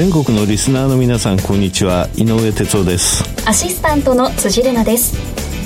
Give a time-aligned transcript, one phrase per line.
[0.00, 2.08] 全国のリスナーの皆さんこんにちは。
[2.16, 3.22] 井上哲夫です。
[3.46, 5.14] アシスタントの辻れなです。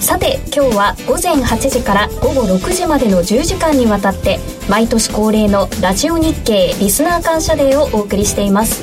[0.04, 8.82] さて今日は午前8時から午後6時までの10時間にわたって毎年恒例のラジオ日経リスナー感謝デーをお送りしています。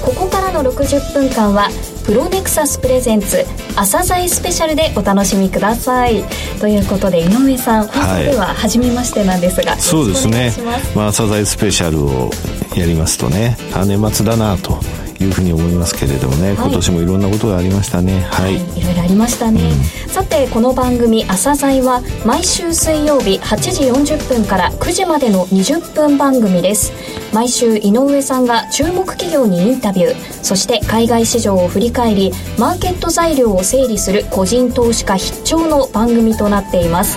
[0.00, 1.70] ここからの60分間は
[2.04, 3.44] プロネクサスプレゼンツ
[3.76, 6.22] 朝鮮スペシャルでお楽しみください。
[6.60, 10.52] ということで井上さん本日では初めましてなんですが、はい、そうですね。
[10.94, 12.30] まあ朝鮮スペシャルを
[12.76, 13.56] やりますとね。
[13.72, 14.78] あ年末だなと
[15.20, 18.20] いうふうに思いますけれどもね、はい、今年もいろんなことがありましたね。
[18.30, 26.92] はい、はい、いろいろありましたね、うん、さてこの番組「朝鮮は毎週水曜日8時40分から9時までの20分番組です。
[27.32, 30.34] 毎週井上さんが注目企業にインタビュー。
[30.44, 37.16] そして海外市場を振り返りマーケット材料を整理する個人投資家必聴の番組となっています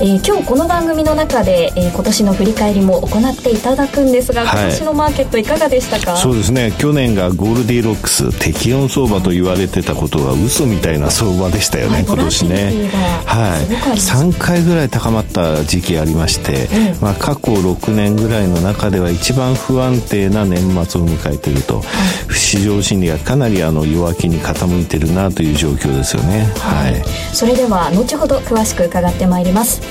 [0.00, 6.16] えー、今日この番組の中で、えー、今年の振り返りも行っていただくんですが、はい、今年のマーケットいかがでしたか？
[6.16, 6.72] そうですね。
[6.78, 12.90] 去年がゴールディロックス適温相場と言われてたことが嘘みたいな相場でしたよね、はい、今年ね。
[13.26, 13.96] はい。
[13.96, 21.82] 3回ぐらい高まった時期ありまして、うん、まあ、過去6年ぐらいの中では一番不安定な年末を迎えていると、は
[22.30, 26.44] い、市場心理がかなりあの弱気に傾いてるなという状況ですよね。
[26.58, 27.02] はい、
[27.34, 29.87] それでは後ほど詳しく伺ってまいります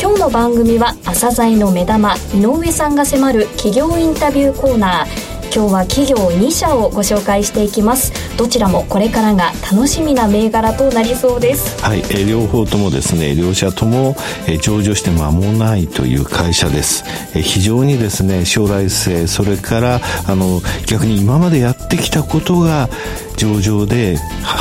[0.00, 8.12] 今日の番組は朝鮮の目玉井上さんが迫る企業インタビューコーナー今日は企業2社をご紹介していきます。
[8.36, 11.82] どちらもこれからが楽しみな銘柄となりそうです。
[11.82, 14.14] はい、え両方ともですね両社とも、
[14.46, 17.04] え上場して間もないという会社です、
[17.34, 22.88] え非常にですね将来性それからあの逆に今までやってきたことが
[23.36, 24.16] 上場で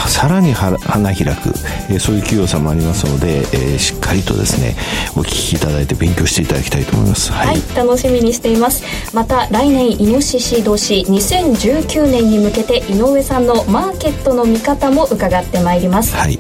[0.08, 0.78] さらに花
[1.14, 1.54] 開く、
[1.90, 4.76] えそういう企業さんもありますので、えしっかりとですね
[5.16, 8.84] お聞きいただいて勉強していただきたいと思います、はい、はい、楽しみにしています。
[9.14, 16.40] また来年イノシシ年2019年に向けて井上さんのマーケットの見方も伺ってまいります、はい、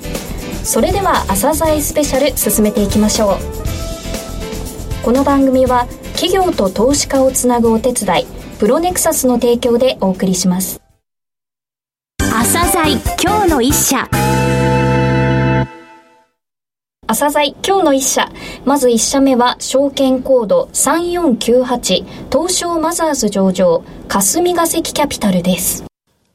[0.64, 3.68] それでは朝鮮スペシャル進めていきましょう。
[5.08, 8.28] この番組は企業と投資家をつなぐお手伝い
[8.59, 10.81] プロネクサスの提供でお送りします。
[12.20, 14.09] 朝鮮今日の一社
[17.09, 18.29] 朝鮮今日の一社。
[18.66, 25.85] まず一社目は、証券コード3498、東証マザーズ上場、霞ヶ関キャピタルです。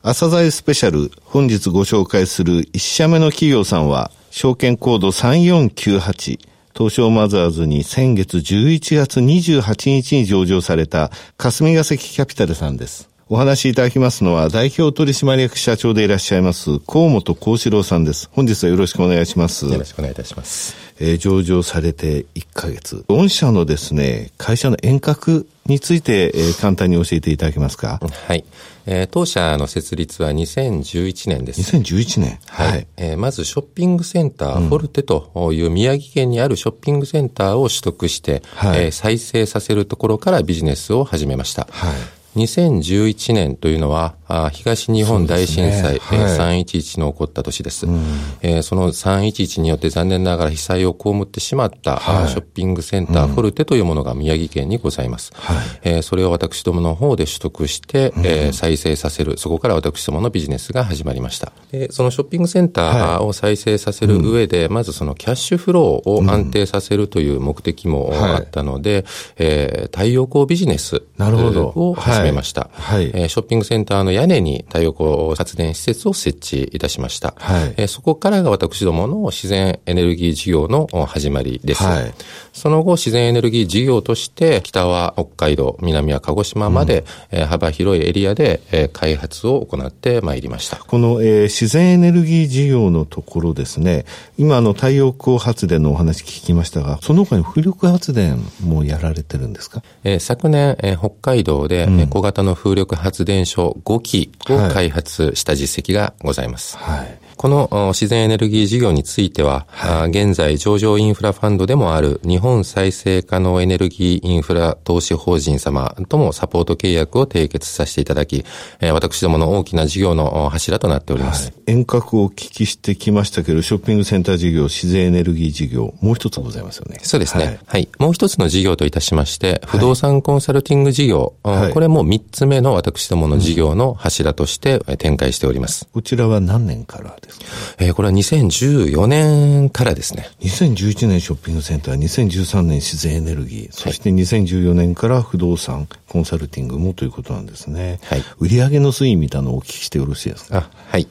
[0.02, 6.38] 朝鮮スペシャル、本日ご紹介する一社目の企業さんは、証券コード3498、
[6.74, 13.11] 東証マザーズに先月11月28日に上場された霞ヶ関キャピタルさんです。
[13.28, 18.28] お話しいただきますのは、代表取締役社長でいらっしゃいます、河本幸四郎さんです。
[18.32, 19.66] 本日はよろしくお願いします。
[19.66, 20.76] よろしくお願いいたします。
[21.00, 23.04] えー、上場されて1ヶ月。
[23.08, 28.00] 御社のですね、会社の遠隔について、えー、簡単に教えていただけますか？
[28.26, 28.44] はい。
[28.84, 31.60] えー、当社の設立は2011年です。
[31.76, 32.68] 2011年はい。
[32.70, 41.66] はい、えー、まずショッピングセンター、フォルテという宮城県にあるショッピングセンターを取得して、はい、えー、再生させるところからビジネスを始めました。
[41.70, 44.14] はい2011年というのは、
[44.52, 45.98] 東日本大震災、ね。
[46.00, 48.02] はい、311の起こった年です、うん、
[48.40, 55.32] えー、その311によって残念ながら被災を被ってしまった、はい、ショッピングセンターフォルテというものが宮城県にございます。
[55.34, 61.52] はい、えー、それを私どもの方で取得して、うん、えー、再生させる、そこから私どものビジネスが始まりました。
[61.70, 69.04] でそのショッピングセンターを再生させる上で、まずそのキャッシュフローを安定させるという目的もあったので、うん、
[69.38, 72.70] えー、太陽光ビジネスを始めました。
[72.72, 77.34] はい、えー、ショッピングセンターの屋根に太陽光発電施設を設置いたしました。
[77.38, 81.82] はい、えー、そこからが私どもの自然エネルギー事業の始まりです。
[81.82, 82.14] はい、
[82.52, 90.76] その後、自然エネルギー事業として、北は北海道、南は鹿児島まで、うん、えー、幅広いエリアで、えー、開発を行ってまいりました。
[90.76, 94.04] この、えー、自然エネルギー事業のところですね、
[94.36, 106.76] 今の太陽光発電のお話聞きましたが、その他に風力発電もやられてるんですか、えー、昨年、えー、北海道で、うん、小型の風力発電所5基を開発した実績がございます。
[106.76, 118.44] はい、この自然エネルギー事業については、はい、現在上場インフラファンドでもある日本再生可能エネルギーインフラ投資法人様ともサポート契約を締結させていただき、
[118.92, 121.46] 私どもの大きな事業の柱となっております。
[121.46, 127.00] はい、遠隔をお聞きしてきましたけど、ショッピングセンター事業、自然エネルギー事業、もう一つございますよね。
[127.02, 127.44] そうですね。
[127.44, 127.58] はい。
[127.66, 135.88] はい、もう一つの事業といたしまして、不動産コンサルティング事業、これも三つ目の私どもの事業の柱として展開しております。
[135.92, 140.28] こちらは何年からですですかえー、これは2014年からですね。
[140.40, 148.00] 2011年ショッピングセンター、2013年自然エネルギー、そして2014年から不動産、コンサルティングもということなんですね。
[148.04, 148.24] はい。
[148.38, 150.58] 売上の推移みたいなのをお聞きしてよろしいですか？
[150.58, 151.08] あ、はい。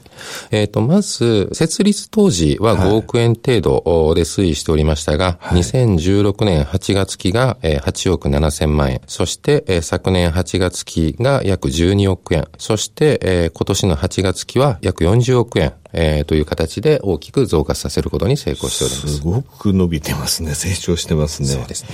[0.50, 19.14] えっ、ー、と、まず、設立当時は5億円程度で推移しておりましたが、はい、2016年8月期が8億7千万円、そして昨年8月期が約12億円、そして今年の8月期は約40億円、えー、という形で大きく増加させることに成功しております。
[19.16, 20.54] すごく伸びてますね。
[20.54, 21.48] 成長してますね。
[21.48, 21.90] そうですね。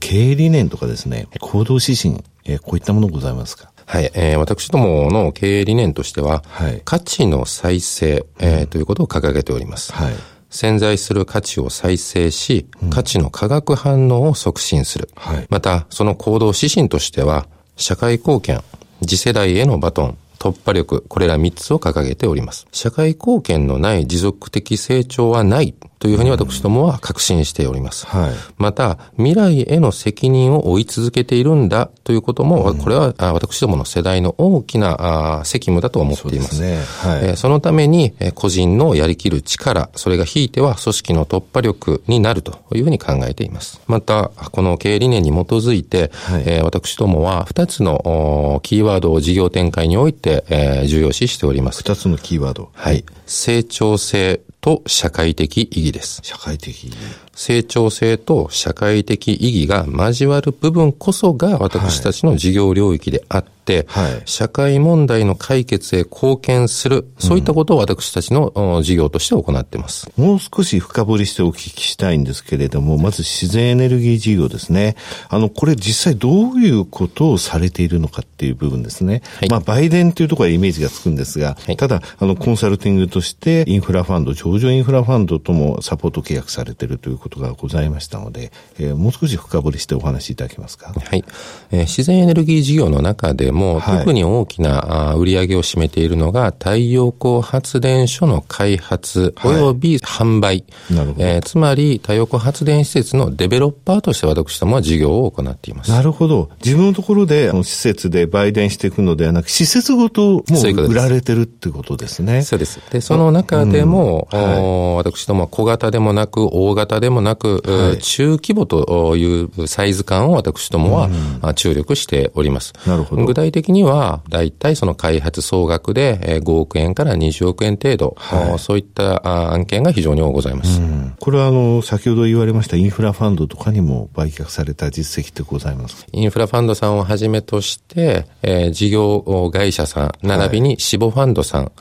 [0.00, 3.70] 経営理念とかですね、行動指針、えー、こういったものございますか？
[3.86, 9.92] はい、えー、私どもの経営理念としては、はい、価値の再生、えー、ということを掲げております。
[9.92, 10.14] はい
[10.54, 15.08] 潜在する価値を再生し、価値の化学反応を促進する。
[15.14, 17.46] はい、また、その行動指針としては、
[17.76, 18.60] 社会貢献、
[19.00, 22.66] 次世代へのバトン、突破力、これら3つを掲げております。
[22.72, 25.72] 社会貢献のない持続的成長はない
[26.02, 28.06] というふうに私どもは確信しております。
[28.06, 36.56] はい、また、未来への責任を負い続けているんだということも、これは私どもの世代の大きな責務だと思っています。
[36.56, 43.80] そねはい、そのために、個人のやりきる力、それがひいては組織の突破力になるというふうに考えています。
[43.86, 51.84] また、この経営理念に基づいて、はい、私どもは2つのキーワードを事業展開において重要視しております。
[51.84, 52.70] 2つのキーワード。
[52.72, 53.04] はい。
[53.24, 56.20] 成長性と社会的意義です。
[56.22, 56.96] 社会的意義。
[57.34, 70.10] 成長性と社会的意義が交わる部分こそが私たちの事業領域であって、はい、社会問題の解決へ貢献する、そういったことを私たちの事業として行っています。
[70.16, 74.96] もう少し深掘りしてお聞きしたいんですけれども、まず自然エネルギー事業ですね。
[75.28, 79.22] あの、これ実際どういうことをされているのかっていう部分ですね。
[79.38, 90.92] はい、まあ、売電というところはイメージがつくんですが、はい、ただ、あの、コンサルティングとしてインフラファンド、上場インフラファンドともサポート契約されているということがございましたので、えー、もう少し深掘りしてお話しいただけますか？
[90.92, 91.24] はい。
[91.70, 100.64] えー、自然エネルギー事業の中でも、はい、特に大きな売り上げを占めているのが、太陽光発電所の開発及び販売。
[100.88, 101.24] はい、なるほど。
[101.24, 105.90] えー、つまり、太陽光発電施設のデベロッパーとして私どもは事業を行っています。
[105.90, 106.50] なるほど。
[106.64, 112.42] 自分のところで、施設で売電していくのではなく、施設ごともう売られてるってことですね。
[112.42, 112.80] そうです。
[112.90, 121.08] で、その中でも、うんはい、私どもは小型でもなく、大型でもなく、はい、中規模というサイズ感を私ども
[121.42, 122.72] は注力しております。
[122.86, 123.24] なるほど。
[123.24, 130.80] 具体的には、大体その開発総額で5億円から20億円程度、はい、そういった案件が非常に多ございます。
[131.20, 141.72] これはあの、先ほど言われましたインフラファンドとかにも売却された実績ってございますインフラファンドさんをはじめとして、えー、事業会社さん、並びに死亡ファンドさん、はい、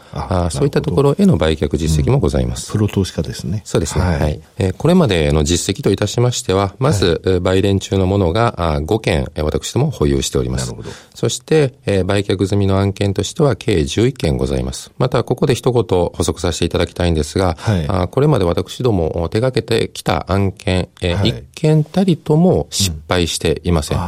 [0.45, 2.67] あそういったところへの売却実績もございます。
[2.67, 3.61] うん、プロ投資家ですね。
[3.65, 4.03] そうですね。
[4.03, 4.19] はい。
[4.19, 10.73] はい、えー、これまでの実績といたしましては、まず、はい、売電中のものが5件、私ども保有しております。
[11.13, 14.91] そして、えー、売却済みの案件としては計11件ございます。
[14.97, 23.99] また、ここで一言補足させていただきたいんですが、はい、あこれまで私ども手掛けてきた案件、えーはい、1件たりとも失敗していません。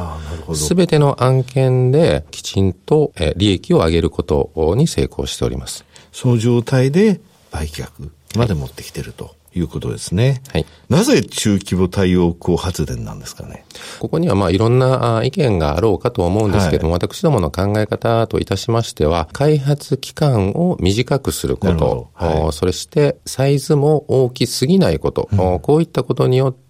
[0.56, 5.86] す、う、べ、ん、ての案件できちんと、えー、利益を上げることに成功しております。
[6.12, 7.20] その状態で
[7.52, 7.88] 売却
[8.36, 9.26] まで持ってきてると。
[9.26, 10.42] いうことですね。
[10.52, 10.66] はい。
[10.90, 13.66] なぜ中規模太陽光発電なんですかね？
[14.00, 26.63] ここにはまあいろんな意見があろうかと思うんですけども、はい、私どもの考え方といたしましては、開発期間を短くすること、はい、そしてサイズも大きすぎないこと、うん、こういったことによって、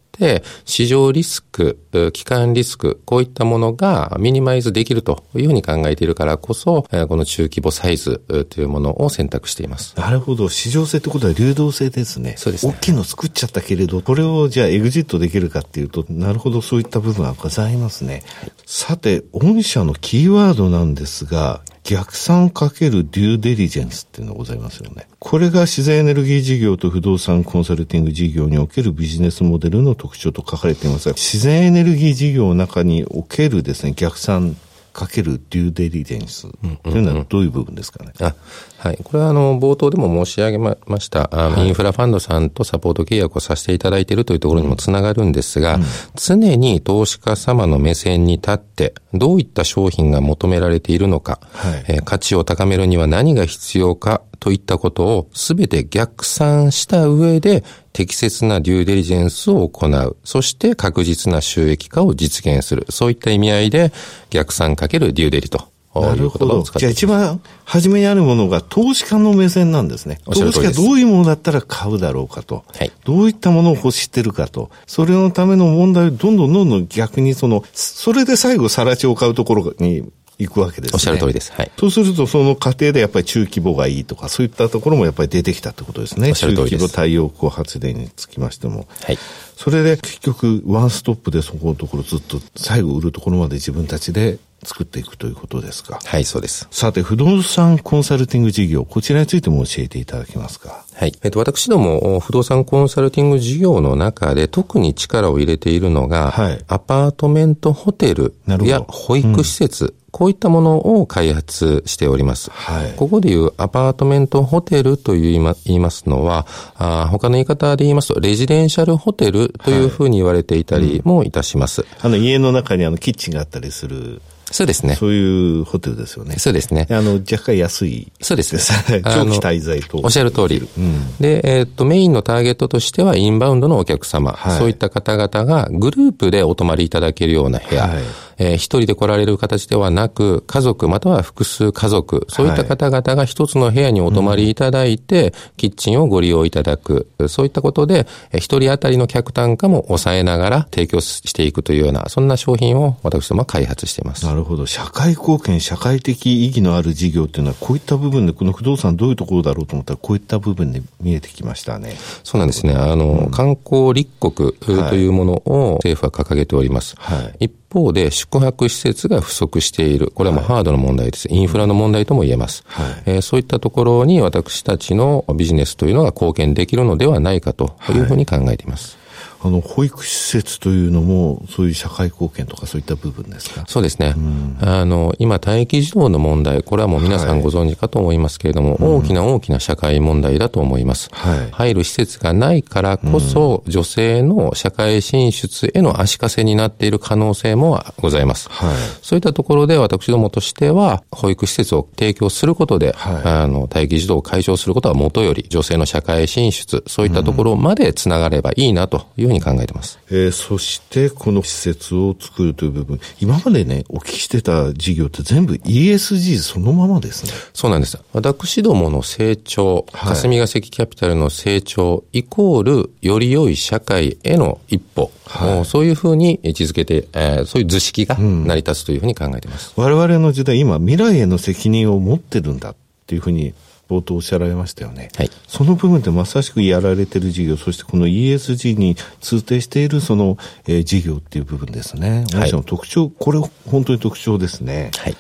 [0.66, 1.80] 市場リスク、
[2.14, 9.96] 機関リスク、こういったものがミニマイズできるというふうに考えているからこそ、この中規模サイズというものを選択しています。
[9.98, 10.50] なるほど。
[10.50, 12.36] 市場性ってことは流動性ですね。
[12.38, 12.74] そうですね。
[12.78, 18.24] 大きいの作っちゃったけれど、これをじゃあエグジットできるかっていうと、なるほどそういった部分はございますね。
[18.40, 25.08] はい、さて、御社のキーワードなんですが、逆算かけるデューデリジェンスっていうのがございますよね。
[25.20, 34.56] これが自然エネルギー事業と不動産コンサルティング事業におけるビジネスモデルの特徴と書かれていますが、自然エネルギー事業の中におけるですね、逆算
[34.94, 36.48] かけるデューデリジェンス
[36.84, 38.12] というのはどういう部分ですかね？
[38.20, 38.38] うんうんうん、
[38.78, 39.00] はい。
[39.04, 45.84] これは、あの、冒頭でも申し上げました、はい、インフラファンドさんとサポート契約をさせていただいているというところにもつながるんですが、うん、
[46.16, 60.18] 常に投資家様の目線に立って、どういった商品が求められているのか、はい、えー、価値を高めるには何が必要かといったことをすべて逆算した上で適切なデューデリジェンスを行う。
[60.26, 62.86] そして確実な収益化を実現する。
[62.90, 63.94] そういった意味合いで
[64.32, 65.60] 逆算かけるデューデリと
[65.96, 70.20] いう言葉を使ってじゃあ一番初めにあるものが投資家の目線なんですね。
[70.26, 72.66] 投資家どういうものだったら買うだろうかと。
[72.78, 74.72] はい、どういったものを欲してるかと。
[74.88, 80.04] それのための問題をどんどんどんどん逆にその、それで最後さら地を買うところに
[80.48, 80.96] 行くわけですね。
[80.96, 81.52] おっしゃる通りです。
[81.54, 81.72] はい。
[81.78, 86.30] そうすると、その過程でやっぱり中規模がいいとか、そういったところもやっぱり出てきたってことですね。
[86.30, 88.88] おっしゃる通り中規模太陽光発電につきましても。
[89.04, 89.18] はい。
[89.56, 96.00] それで結局、ワンストップでそこのところずっと最後売るところまで自分たちで作っていくということですか？
[96.04, 96.68] はい、そうです。
[96.72, 100.86] さて、不動産コンサルティング事業、こちらについても教えていただけますか？
[100.94, 101.14] はい。
[101.24, 112.52] えっと、私ども、不動産コンサルティング事業の中で特に力を入れているのが、はい、アパートメントホテルや保育施設、うん、こういったものを開発しております。
[112.52, 115.56] はい、ここでいうアパートメントホテルと言いま
[115.90, 121.82] すのは、あ他の言い方で言いますと、レジデンシャルホテルというふうに言われていたりもいたします。
[121.82, 124.22] はいうん、あの、家の中にあの、キッチンがあったりする。
[124.54, 124.94] そうですね。
[124.94, 126.36] そういうホテルですよね。
[126.38, 126.86] そうですね。
[126.92, 128.12] あの、若干安い。
[128.22, 128.56] そうです。
[129.04, 130.00] 長期滞在と。
[130.04, 130.58] おっしゃる通り。
[130.60, 138.04] うん、で、えー、っと、メインのターゲットとしては、インバウンドのお客様、はい、そういった方々がグループでお泊まりいただけるような部屋、はい
[138.38, 154.26] えー、一人で来られる形ではなく、家族または複数家族、そういった方々が一つの部屋にお泊まりいただいて、うん、キッチンをご利用いただく、そういったことで、一人当たりの客単価も抑えながら提供していくというような、そんな商品を私どもは開発しています。
[154.26, 154.66] なるほど。
[154.66, 161.96] 社会貢献、社会的意義のある事業っていうのは、こういった部分で、この不動産どういうところだろうと思ったら、こういった部分で見えてきましたね。
[162.24, 162.74] そうなんですね。
[162.74, 166.96] あの、うん、観光立国というものを政府は掲げております。
[166.98, 170.12] はい、一方で宿泊施設が不足している。
[170.14, 171.28] これはもうハードの問題です。
[171.30, 172.64] インフラの問題とも言えます。
[172.68, 178.96] はい、えー、そういったところに私たちのビジネスというのが貢献できるのではないかというふうに考えています。
[178.96, 179.03] はい
[179.46, 183.66] あの、保育施設というのも、そういう社会貢献とかそういった部分ですか？
[183.68, 184.14] そうですね。
[184.16, 191.10] うん、あの、今、待機児童の問題、これはもう皆さんご存知かと思いますけれども、はい、大きな大きな社会問題だと思います。
[191.12, 198.48] はい、入る施設がないからこそ、うん、女性の社会進出への足かせになっている可能性もございます。
[198.50, 210.00] はい、そういったところで、私どもとしては、保育施設を提供することで、はい、あの、待機児童を解消することはもとより、女性の社会進出、そういったところまでつながればいいなというに考えてます。
[210.10, 217.32] えー、そしてこの施設を作るという部分、今までね、お聞きしてた事業って全部 ESG そのままですね。
[217.54, 218.00] そうなんです。
[218.14, 229.74] 私どもの成長、霞が関キャピタルの成長、イコール、より良い社会への一歩、はい、そういうふうに位置づけて、えー、そういう図式が成り立つというふうに考えています。
[229.76, 232.76] うん、我々の時代、今、未来への責任を持ってるんだっ
[233.08, 233.54] ていうふうに
[233.94, 235.10] 冒頭おっしゃられましたよね。
[235.16, 235.30] はい。
[235.48, 242.26] その部分でまさしくやられてる事業、そしてこの ESG に通底しているその、えー、事業っていう部分ですね。
[242.34, 242.52] はい。
[242.64, 244.92] 特徴、これ本当に特徴ですね。
[244.98, 245.16] はい。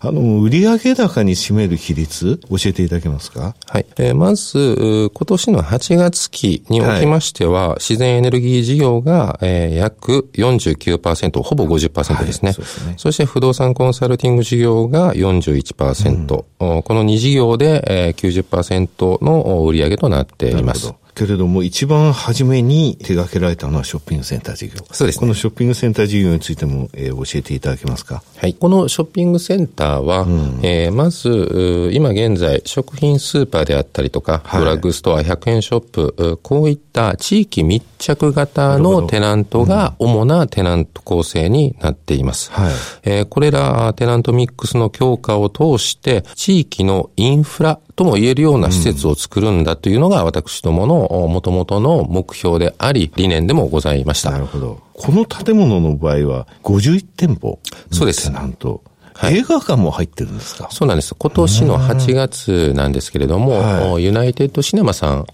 [0.00, 3.56] あの、売上高に占める比率、教えていただけますか？
[3.66, 3.86] はい。
[3.96, 12.48] えー、まず、今年の8月期におきましては、はい、自然エネルギー事業が、えー、約49%、ほぼ50%ですね。
[12.48, 12.94] はい、そうですね。
[12.96, 16.44] そして不動産コンサルティング事業が41%。
[16.60, 20.94] うん、この2事業で、えー、90%の売上となっています。
[21.18, 24.74] けれども、一番初めに手掛けられたのはショッピングセンター事業。
[24.92, 28.22] そうです、ね、このショッピングセンター事業についても、えー、教えていただけますか？
[28.36, 28.54] はい。
[28.54, 42.52] このショッピングセンターは、うん、えー、まず、今現在、食品スーパーであったりとか、はい、ドラッグストア、100円ショップ、こういった地域密着型のテナントが主なテナント構成になっています。
[42.52, 42.72] はい、
[43.02, 54.30] えー、これらテナントミックスの強化を通して、地域のインフラとも言えるような施設を作るんだというのが私どもの元々の目標であり、理念でもございました。
[54.30, 54.80] なるほど。
[54.94, 57.58] この建物の場合は51店舗。
[57.90, 58.30] そうです。
[58.30, 58.84] なんと。
[59.14, 61.12] はい、映画館も入ってるんですかそうなんです。
[61.16, 65.24] 今年の8月なんですけれども、ユナイテッドシネマさ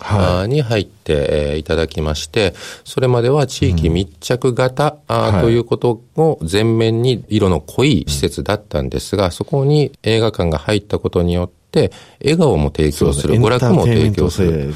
[0.46, 2.54] んに入っていただきまして、
[2.86, 4.92] それまでは地域密着型、
[5.42, 11.63] ということを前面に色の濃い施設だったんですが、そこに映画館が入ったことによって、
[12.22, 14.74] 笑顔も提供する、娯楽も提供する。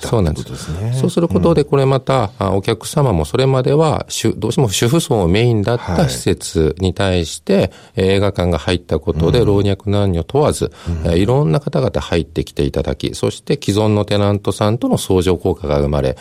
[0.00, 0.98] そうなんです。
[0.98, 10.72] そうすることで、これまた、お客様もそれまでは、どうしても主婦層メインだった施設に対して、映画館が入ったことで、老若男女問わず、
[11.14, 16.16] いろんな方々入ってきていただき、そして既存のテナントさんとの相乗効果が生まれ、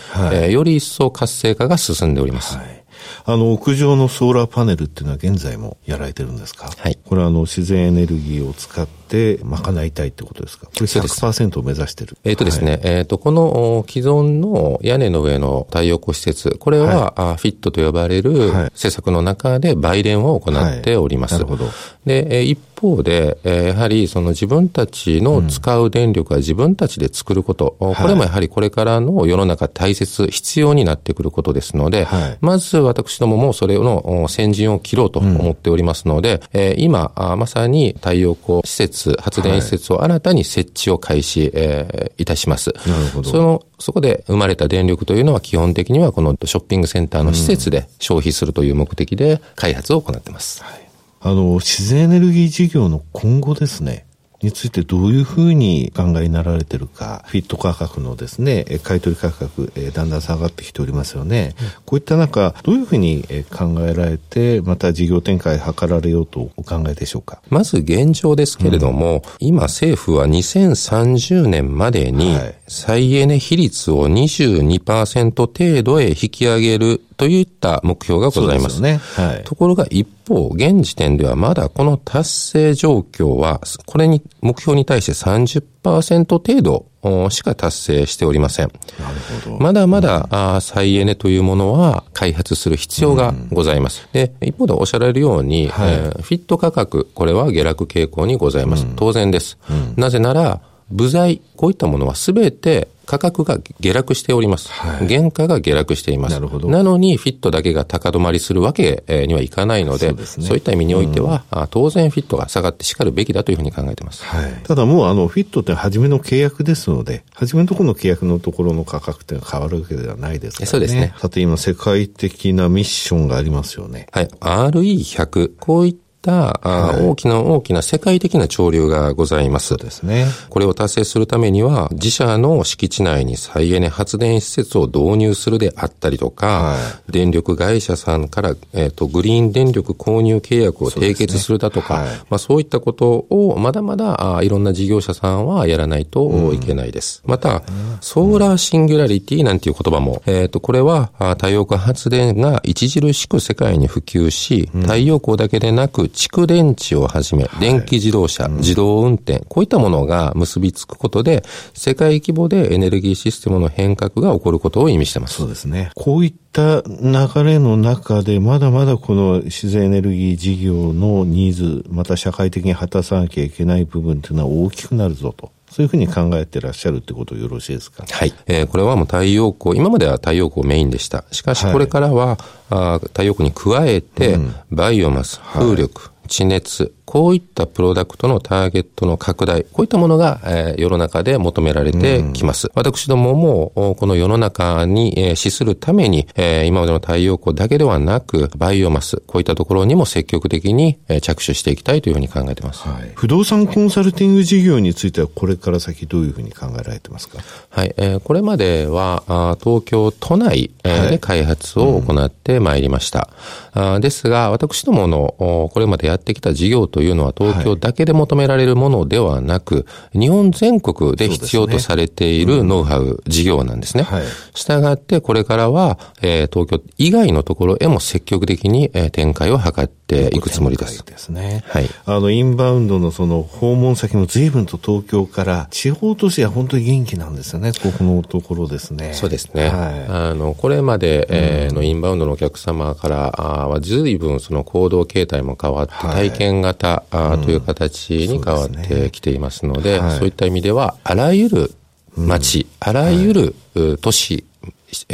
[0.49, 2.57] より一層活性化が進んでおります。
[2.57, 2.84] はい
[3.25, 6.69] あの、屋上のソーラーパネルっていうのは現在もやられてるんですか？
[6.77, 6.97] はい。
[7.05, 10.67] これはあの、自然エネルギーを使って賄いたいってことですか？
[10.67, 12.17] これ100%を目指してる。
[12.23, 21.35] えっ、ー、とですね、はい、えっ、ー、と、この既存の屋根の上の太陽光施設、これは、はい、フィットと呼ばれる施策の中で売電を行っております。
[21.35, 21.71] はい、なるほど。
[22.05, 42.73] で、一方で、えー、やはりその自分たちの使う電力は自分たちで作ること、うん、これもやはりこれからの世の中大切、必要になってくることですので、はい、まず私どももそれの先陣を切ろうと思っておりますので、うん、えー、今、まさに太陽光施設、発電施設を新たに設置を開始、えー、いたします。
[42.87, 43.29] なるほど。
[43.29, 50.63] その、そこで生まれた電力というのは基本的にはこのショッピングセンターの施設で消費するという目的で開発を行っています。
[50.63, 50.84] はい
[51.25, 54.05] あの、自然エネルギー事業の今後ですね、
[54.43, 61.55] についてどういうふうに考えになられてるか、フィット価格のですね、買取価格、えだんだん下がってきておりますよね。
[61.59, 67.41] うん、こういった中、どういうふうに考えられて、また事業展開図られようとお考えでしょうか？
[67.49, 78.77] まず現状ですけれども、うん、今政府は2030年までに、再エネ比率を22%程度へ引き上げるといった目標がございます。
[78.77, 86.85] すねはい、ところが一方、現時点ではまだこの達成状況は、これに、目標に対して30%程度
[87.29, 88.71] しか達成しておりません。
[88.99, 89.57] なるほど。
[89.59, 94.07] まだまだ、うん、再エネというものは開発する必要がございます。
[94.13, 98.85] うん、で、一方でおっしゃられるように、はい、えー、フィット価格、これは下落傾向にございます。
[98.85, 99.57] うん、当然です。
[99.95, 100.61] なぜなら、
[100.91, 104.69] 部材、こういったものはすべて価格が下落しております。
[104.71, 106.33] はい、原価が下落しています。
[106.33, 106.69] なるほど。
[106.69, 114.23] なのに、フィットだけが高止まりするわけにはいかないので、そう、ね,、いった意味においては、うん、当然フィットが下がってしかるべきだというふうに考えています。
[114.25, 120.71] はい、ただもう、あの、フィットって初めの契約ですので、初めのところの契約のところの価格って変わるわけではないですからね。
[120.71, 121.13] そうですね。
[121.17, 124.07] さて今、世界的なミッションがありますよね。
[124.11, 124.27] はい。
[124.27, 125.51] RE100。
[125.59, 129.75] こういった、はい、大きな大きな世界的な潮流がございます。
[129.77, 130.25] ですね。
[130.49, 136.77] これを達成するためには、自社の敷地内に再エネ発電施設を導入するであったりとか、は
[137.09, 142.09] い、電力会社さんから、えっ、ー、と、グリーン電力購入契約を締結するだとか、そう、ね。
[142.09, 147.21] はい、まあ、そういったことをまだまだあいろんな事業者さんはやらないといけないです。
[147.23, 147.63] うん、また、
[148.01, 165.35] ソーラーシンギュラリティなんていう言葉も、えっ、ー、と、これは太陽光発電が著しく世界に普及し、太陽光だけでなく蓄電池をはじめ、電気自動車、はい、自動運転、こういったものが結びつくことで、世界規模でエネルギーシステムの変革が起こることを意味してます。
[165.35, 165.91] そうですね。
[165.95, 175.54] こういった流れの中で、まだまだこの自然エネルギー事業のニーズ、また社会的に果たさなきゃいけない部分というのは大きくなるぞと。
[175.69, 178.05] そういうふうに考えてらっしゃるってことよろしいですか？
[178.09, 178.33] はい。
[178.47, 181.25] えー、これはもう太陽光、今までは太陽光メインでした。
[181.31, 182.37] しかしこれからは、はい、
[182.69, 184.37] あ太陽光に加えて、
[184.71, 192.67] バイオマス、風力、はい地熱、こういったプロダクトのターゲットの拡大、こういったものが、えー、世の中で求められてきます。
[192.67, 203.11] うん、私どもも、この世の中に、えー、資するために、えー、今までの太陽光だけではなく、バイオマス、こういったところにも積極的に、えー、着手していきたいというふうに考えています、はい。
[203.13, 207.37] 不動産コンサルティング事業については、これから先どういうふうに考えられてますか？
[207.69, 213.29] はい、えー、これまでは、あ東京都内、えー、で開発を行ってまいりました。
[213.75, 224.03] うん、あですが、私どもの、これまでやってきた事業というのは東京だけで求められるものではなく、日本全国で必要とされているノウハウ、事業なんですね。
[224.03, 231.03] はい、したがって、これからは、えー、東京以外のところへも積極的に、えー、展開を図っていくつもりです。
[231.03, 231.63] ですね。
[231.67, 231.89] はい。
[232.05, 239.13] あの、インバウンドのその訪問先も随分と東京から地方都市は本当に元気なんですよね、ここのところですね。
[239.13, 239.69] そうですね。
[239.69, 251.71] はい、あの、これまで、えー、のインバウンドのお客様からは随分その行動形態も変わって、体験型、あという形に変わってきていますので、そう、ねはい、そういった意味では、あらゆる
[252.15, 253.55] 町、うん、あらゆる
[254.01, 254.45] 都市、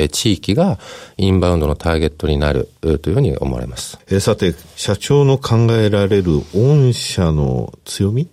[0.10, 0.80] 地域が
[1.18, 3.98] インバウンドのターゲットになるというふうに思われます。
[4.10, 8.28] えさて、社長の考えられる御社の強み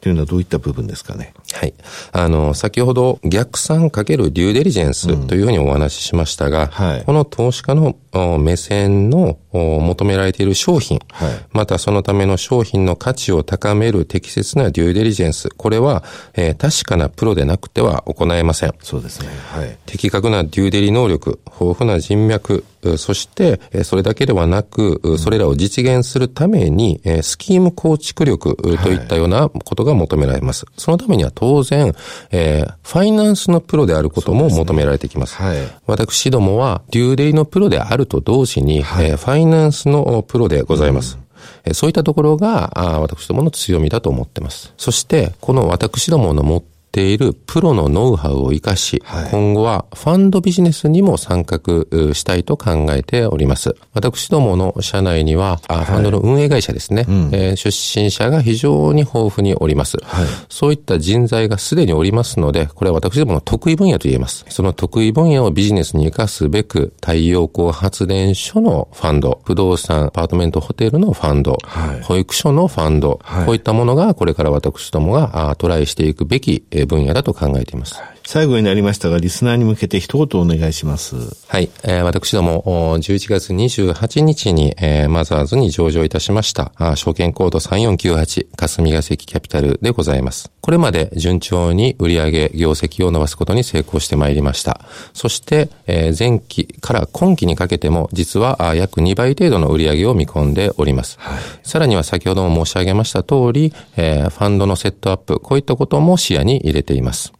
[0.00, 1.34] というのはどういった部分ですかね？
[1.54, 1.74] はい。
[2.12, 7.96] あの、先ほど逆算かけるデューデリジェンスというふうにお話ししましたが、うんはい、この投資家の
[8.38, 18.74] 目線の求められている商品、はい、またそのための商品の価値を高める適切なデューデリジェンス、これは、えー、確かなプロでなくては行えません。
[18.82, 19.28] そうですね。
[19.52, 19.76] はい。
[19.86, 22.64] 的確なデューデリ能力、豊富な人脈、
[22.96, 30.64] そして、それだけではなく、それらを実現するために、スキーム構築力といったようなことが求められます。
[30.64, 31.94] はい、そのためには当然、
[32.30, 35.36] えー、ファイナンスのプロであることも求められてきます。
[35.36, 41.18] すねはい、私どもは、デューデリのプロであると同時に、はい、えー、ファイナンスのプロでございます。
[41.66, 44.74] うん、そういったところが、私どもの強みだと思っています。
[44.76, 53.76] そして、この私どもの持っっているプロのノウハウを活かし、はい、今後はファンドビジネスにも参画したいと考えております。
[53.94, 59.98] 私どもの社内には、はい、ファンドの運営会社ですね、うん、えー、出身者が非常に豊富におります。
[60.02, 64.44] はい、そういった人材がすでにおりますので、これは私どもの得意分野と言えます。
[64.48, 71.56] その得意分野をビジネスに活かすべく、太陽光発電所のファンド、不動産、アパートメントホテルのファンド、
[72.02, 77.96] 保育所のファンド、こういったものがこれから私どもがトライしていくべき分野だと考えています。
[78.32, 81.16] 最後になりましたが、リスナーに向けて一言お願いします。
[81.48, 81.68] はい。
[81.82, 90.52] えー、私ども、11月28日に、えー、マザーズに上場いたしました、あ証券コード3498、霞ヶ関キャピタルでございます。
[90.60, 94.80] これまで順調に売上業績を伸ばすことに成功してまいりました。
[95.12, 101.16] そして、えー、前期から今期にかけても、実はあ約2倍程度の売上を見込んでおります。
[101.18, 107.32] はい、さらには先ほども申し上げました通り、えー、ファンドのセットアップ、こういったことも視野に入れています。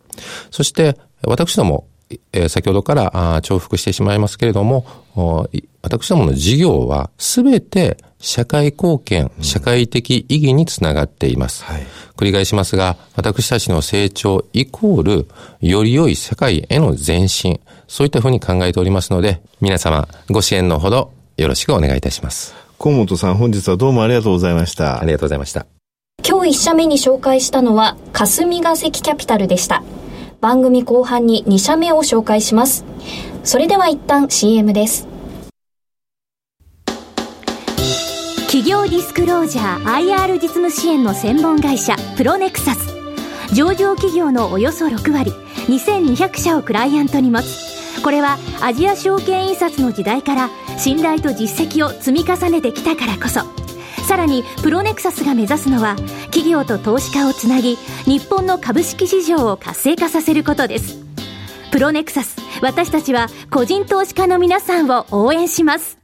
[0.50, 1.86] そして、私ども、
[2.32, 4.84] えー、先ほどから重複してしまいますけれども、
[5.82, 11.64] 私どもの事業はすべて社会貢献、社会的意義につながっています。
[11.64, 15.28] はい、繰り返しますが、私たちの成長イコール、
[15.60, 22.54] より良い社会への前進、そういったふうに考えておりますので、皆様ご支援のほどよろしくお願いいたします。
[22.78, 25.00] 河本さん、本日はどうもありがとうございました。
[25.00, 25.66] ありがとうございました。
[26.26, 29.82] 今日一社目に紹介したのは、霞ヶ関キャピタルでした。
[30.40, 32.84] 番組後半に2社目を紹介します。
[33.44, 35.06] それでは一旦 CM です。
[38.46, 42.92] 企業ディスクロージャー IR 実務支援の専門会社プロネクサス
[43.54, 45.30] 上場企業のおよそ6割
[45.68, 53.42] 2200社をクライアントに持つこれはアジア証券印刷の時代から信頼と実績を積み重ねてきたからこそ
[54.10, 55.94] さらにプロネクサスが目指すのは
[56.32, 60.98] 企業と投資家をつなぎ日本の株式市場を活性化させることです。
[61.70, 65.99] プロネクサス私たちは個人投資家の皆さんを応援します。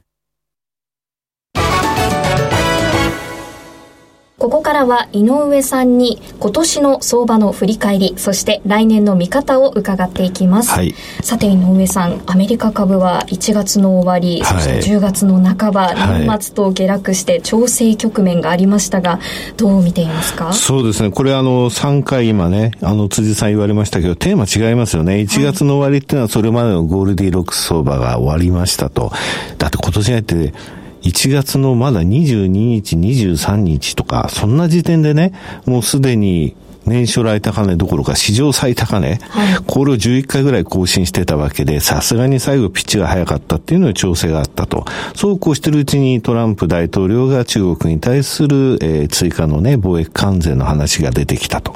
[4.39, 10.69] ここからは井上さんに今年の相場の振り返り、そして来年の見方を伺っていきます。
[10.69, 19.19] はい、さて井上さん、アメリカ株は1月の終わり、そして10月の半ば、はい、年末と下落して調整局面がありましたが、
[19.57, 20.53] どう見ていますか？
[20.53, 21.09] そうですね。
[21.09, 25.15] これあの、3回今ね、あの、辻さん言われましたけど、テーマ違いますよね。
[25.15, 29.11] 1月の終わりっていうのはそれまでのゴールディロックス相場が終わりましたと。
[29.57, 30.53] だって今年入って
[31.03, 35.33] 1月のまだ22日、23日とか、そんな時点でね、
[35.65, 36.55] もうすでに
[36.87, 44.85] 年初来高値どころか史上最高値、はい、これを11回ぐらい更新してたわけで、さすがに最後ピッチが早かったっていうのに調整があったと。
[45.15, 51.73] そうこうしてるうちにトランプ大統領が中国に対する、えー、追加のね、貿易関税の話が出てきたと。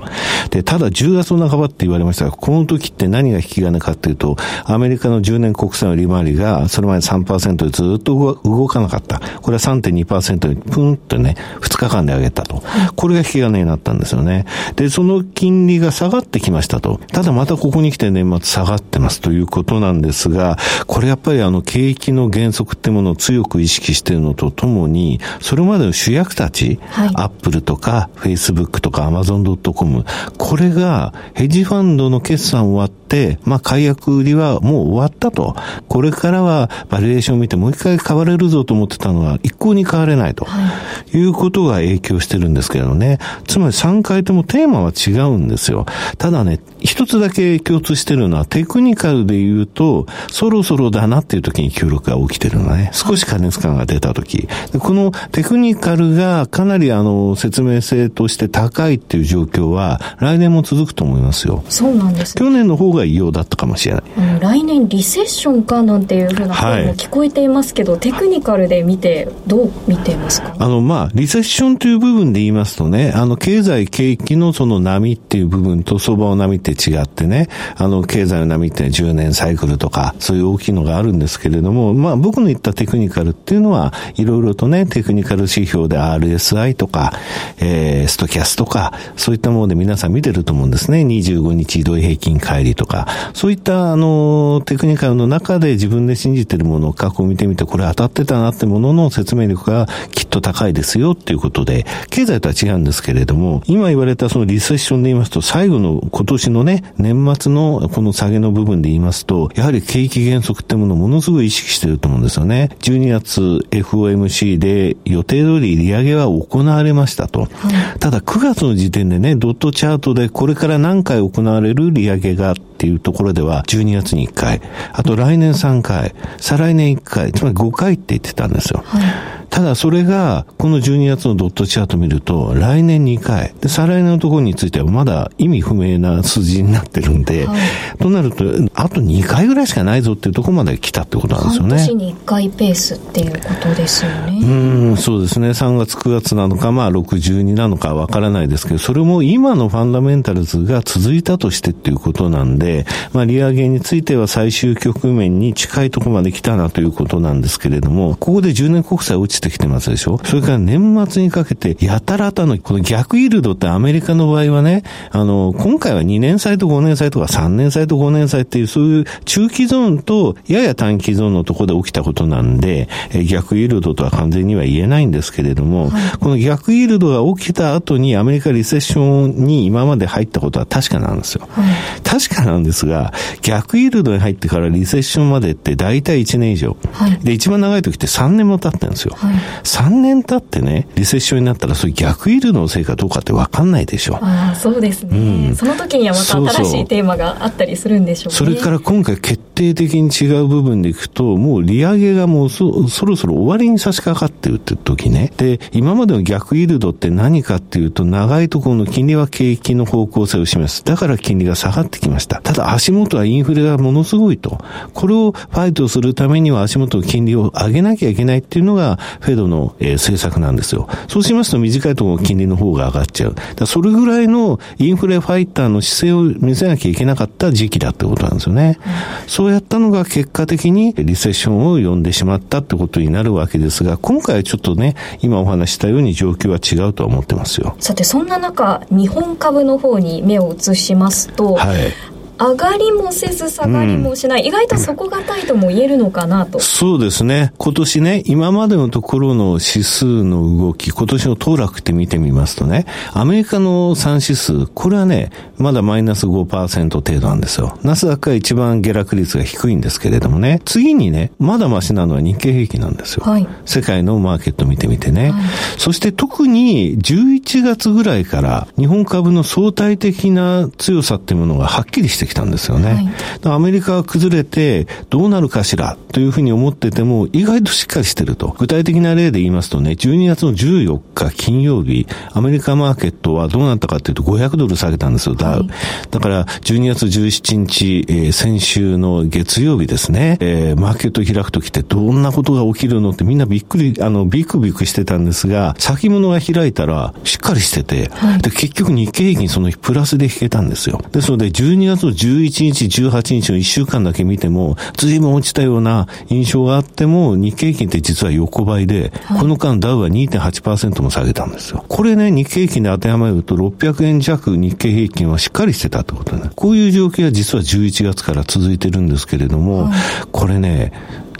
[0.49, 9.19] で、ただ10月の半ばって言われましたが、この時って何が引き金かっていうと、アメリカの10年国債の利回りがそれまで3%でずっと動かなかった。
[9.41, 12.63] これは3.2%にプンとね、2日間で上げたと。
[12.95, 14.45] これが引き金になったんですよね。
[14.75, 16.99] で、その金利が下がってきましたと。
[17.11, 30.05] ただまたここに来て年末下がってますということなんですが、これやっぱりあの景気の減速ってものを強く意識しているのとともに、それまでの主役たち、はい、アップルとかフェイスブックとかアマゾンドットコム、
[30.37, 35.55] これがヘッジファンドの決算終わって、まあ解約売りはもう終わったと。
[35.87, 40.71] これからはバリエーションを見てもう一回買われるぞと思ってたのは一向に買われないと、は
[41.13, 43.19] い、いうことが影響してるんですけどね。
[43.47, 45.85] つまり3回ともテーマは違うんですよ。
[46.17, 52.89] ただね、一つだけ共通してるのはテクニカルで言うと、そろそろだなっていう時に急力が起きてるのね。
[52.93, 54.47] 少し加熱感が出た時。
[54.79, 61.63] このテクニカルがかなりあの説明性として高いっていう状況は来年も続くと思いますよ。
[61.69, 64.03] そうなんです、ね、去年の方が異様だったかもしれない。
[64.17, 70.55] うん、来年リセッションかなんていうふうな声も聞こえていますけど、はい、テクニカルで見てどう見ていますか？
[70.57, 87.13] あのまあリセッションという部分で言いますとね、あの経済景気のその波っていう部分と相場の波って違ってね、あの、経済の波って10年サイクルとか、そういう大きいのがあるんですけれども、まあ僕の言ったテクニカルっていうのは、いろいろとね、テクニカル指標で RSI とか、
[87.59, 91.01] えー、ストキャスとか、そういったもので皆さん見てると思うんですね。
[91.01, 112.69] 25日移動平均乖離とか、そういったあの、テクニカルの中で自分で信じてるものを過去を見てみて、これ当たってたなってものの説明力がきっと高いですよっていうことで、経済とは違うんですけれども、今言われたそのリセッションで言いますと、最後の今年のね、年末のこの下げの部分で言いますと、やはり景気減速ってものをものすごい意識してると思うんですよね。
[112.79, 117.41] 12月 FOMC で予定通り利上げは行われましたと。
[117.41, 124.61] はい、ただ9月の時点でね、ドットチャートでこれから何回行われる利上げがっていうところでは、12月に1回、
[124.93, 128.83] あと来年3回、再来年1回、つまり5回って言ってたんですよ。
[128.85, 137.57] はいただそれが、この12月のドットチャート見ると、来年2回、で、再来年のところについてはまだ意味不明な数字になってるんで、はい、
[137.99, 141.77] となると、あと2回ぐらいしかないぞっていうところまで来たってことなんですよね。
[141.77, 144.39] 半年に1回ペースっていうことですよね。
[144.41, 145.49] うん、そうですね。
[145.49, 160.19] 3月9月なのか、まあ62なのかわからないですけど、それも今のファンダメンタルズが続いたとしてっていうことなんで、まあ利上げについては最終局面に近いところまで来たなということなんですけれども、ここで10年国債落ちてきてますでしょ？
[160.23, 172.87] それから年末にかけて、やたらたの、この逆イールドってアメリカの場合はね、あの、今回は2年債と5年債とか3年債と5年債っていう、そういう中期ゾーンとやや短期ゾーンのところで起きたことなんで、
[173.29, 181.47] 逆イールドとは完全には言えないんですけれども、はい、この逆イールドが起きた後にアメリカリセッションに今まで入ったことは確かなんですよ。
[181.51, 186.77] はい、確かなんですが、逆イールドに入ってからリセッションまでって大体1年以上。
[186.93, 189.15] はい、で、一番長い時って3年も経ってるんですよ。
[189.63, 194.17] 3年経ってね、リセッションになったら、そういう逆イールドのせいかどうかって分かんないでしょ。
[194.21, 198.35] ああ、そうですね、うん、その時にはまた新しいテーマがあったりするんでしょうね。
[198.35, 205.31] それから今回決定的に違う部分でいくと、もう利上げがもうそそろそろ終わりに差し掛かってるって時ね。
[205.37, 210.83] で、今までの逆イールドって何かっていうと、長いところの金利は景気の方向性を示す。
[210.83, 212.41] だから金利が下がってきました。
[212.41, 214.59] ただ足元はインフレがものすごいと。
[214.93, 220.89] これをファイトするためには足元の金利を上げなきゃいけないっていうのが、フェドの、えー、政策なんですよ。
[221.07, 223.35] そうしますと短いところ金利の方が上がっちゃう。
[223.55, 228.79] だそれぐらいのインフレファイターの姿勢を見せなきゃいけなかった時期だってことなんですよね。
[229.23, 237.75] うん、そうやったのが結果的にリセッションを呼んでしまったってことになるわけですが、今回はちょっとね、今お話したように状況は違うとは思ってますよ。
[237.79, 241.93] さて、そんな中、日本株の方に目を移しますと、はい、
[242.41, 246.59] 上がりもせず下がりもしない、うん、意外と底堅いとも言えるのかなと。
[246.59, 247.53] そうですね。
[247.57, 257.77] 今年ね、今までのところの指数の動き、今年の騰落って見てみますとね、アメリカの3指数、これはね、まだマイナス5%程度なんですよ。
[257.83, 263.23] ナスダックが一番下落率が低いんですけれどもね、次にね、まだマシなのは日経平均なんですよ。
[263.23, 265.31] はい、世界のマーケット見てみてね。
[265.31, 265.43] はい、
[265.77, 273.09] そして特に11月ぐらいから日本株の相対的な強さっていうものがはっきりしてきたんですよね。
[273.43, 278.55] はい、アメリカが崩れてどうなるかしらというふうに思ってても意外としっかりしてると。
[278.57, 285.59] 具体的な例で言いますとね、12月の14日金曜日、アメリカマーケットはどうなったかというと500ドル下げたんですよ、ダウ。
[285.59, 285.69] はい、
[286.09, 301.01] だから12月17日、えー、先週の月曜日ですね、えー、マーケット開くときってどんなことが起きるのってみんなびっくり、あの、ビクビクしてたんですが、先物が開いたらしっかりしてて、はい、で、結局日経平均その日プラスで引けたんですよ。
[301.11, 311.83] ですので12月の11日、18日の1週間だけ見ても、随分落ちたような印象があっても、日経平均って実は横ばいで、はい、この間ダウは2.8%も下げたんですよ。
[311.87, 316.49] これね、日経平均で当てはまると600円弱日経平均はしっかりしてたってことね。
[316.55, 319.93] こういう状況は実は11月から続いてるんですけれども、はい、
[320.31, 320.91] これね、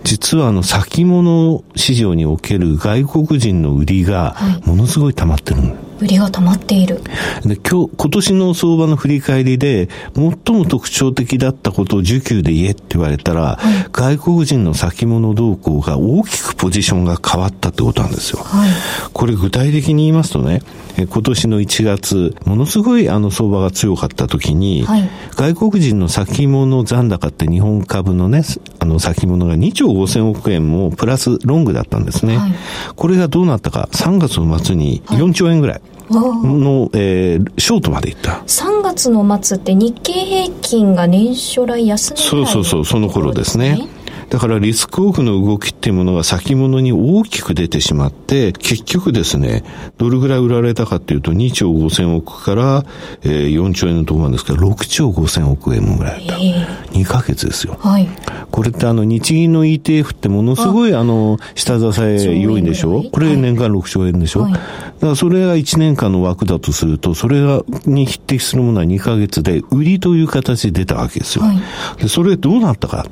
[0.04, 7.02] 実はあの先物市場における外国人の売りがものすごい溜まってる、はい売りが溜まっている。
[7.46, 18.40] で、今日、今年の相場の振り返りで、最も特徴的だったことを需給で言えって言われたら、はい、外国人の先物動向が大きくポジションが変わったってことなんですよ。
[18.44, 18.70] はい、
[19.14, 20.62] これ具体的に言いますとね、
[20.98, 28.44] 今年の1月、ものすごいあの相場が強かった時に、はい、外国人の先物残高って日本株のね、
[28.80, 32.38] あの先物が2兆5000億円もプラスロングだったんですね。
[32.38, 32.54] はい、
[32.96, 35.82] これがどうなったか、3月の末に4兆円ぐらい。
[36.12, 38.44] の、えー、ショートまでいった。
[38.48, 43.88] 3月の末って日経平均が年初来安値そうそうそう、その頃ですね。
[44.30, 49.66] だからリスクオフの動きっていうものが先物に大きく出てしまって、結局ですね、
[49.98, 52.86] どれぐらい売られたかっていうと2兆5千億から、
[53.24, 56.36] えー、4兆円のところなんですけど、6兆5千億円も売られた。
[56.36, 57.76] えー、2ヶ月ですよ。
[57.82, 58.08] はい。
[58.52, 63.04] これってあの日銀の ETF ってものすごいあの下支え良いんでしょ？
[63.12, 64.54] これ年間6兆円でしょ、はい、
[65.02, 71.44] だからそれが1年間の枠だとすると、それがに匹敵するものは2ヶ月で売りという形で出たわけですよ。
[71.44, 71.58] はい、
[72.00, 73.08] でそれどうなったか。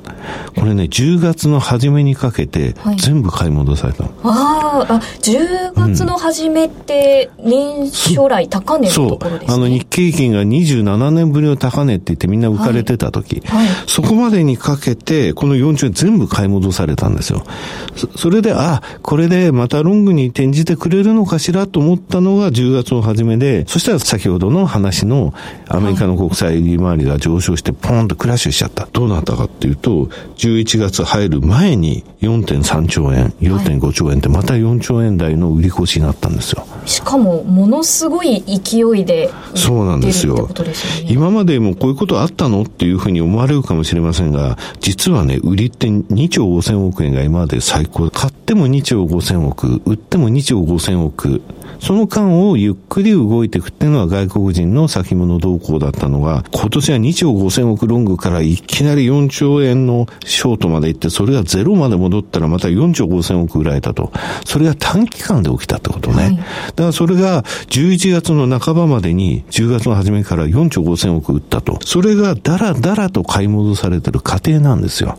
[0.56, 4.10] これね、10月の初めにかけて、全部買い戻されたの。
[4.22, 17.44] ああ、10月の初めって年初来高値のところですね、あの日経平均が27年ぶりの高値って言ってみんな浮かれてた時、はいはい、そこまでにかけて、この4兆円全部買い戻されたんですよ。
[18.16, 25.32] それで、あ、これでまたロングに転じてくれるのかしらとと思ったのが10月の初めで、そしたら先ほどの話の
[25.66, 28.86] アメリカの国債利回りが上昇してポンとクラッシュしちゃった。
[28.92, 36.66] どうなったかっていうと、11月入る前に4.3兆円、4.5兆円ってまた4兆円台の売り越しになったんですよ。
[36.84, 40.50] しかも、ものすごい勢いで、そうなんですよ。
[41.08, 48.10] 今までもこういうことあったのっていうふうに思われるかもしれませんが、実はね、売りって2兆5000億円が今まで最高。
[48.10, 51.40] 買っても2兆5000億、売っても2兆5000億。
[51.80, 64.12] その間をゆっくり動いていくっていうのは外国人の先物動向だったのが、今年は2兆5000億ロングからいきなり4兆円のショートまで行って、それがゼロまで戻ったらまた4兆5000億売られたと。
[64.44, 66.22] それが短期間で起きたってことね。
[66.22, 71.78] はい、だからそれが11月の半ばまでに10月の初めから4兆5000億売ったと。
[71.84, 75.16] それがだらだらと買い戻されてる過程なんですよ。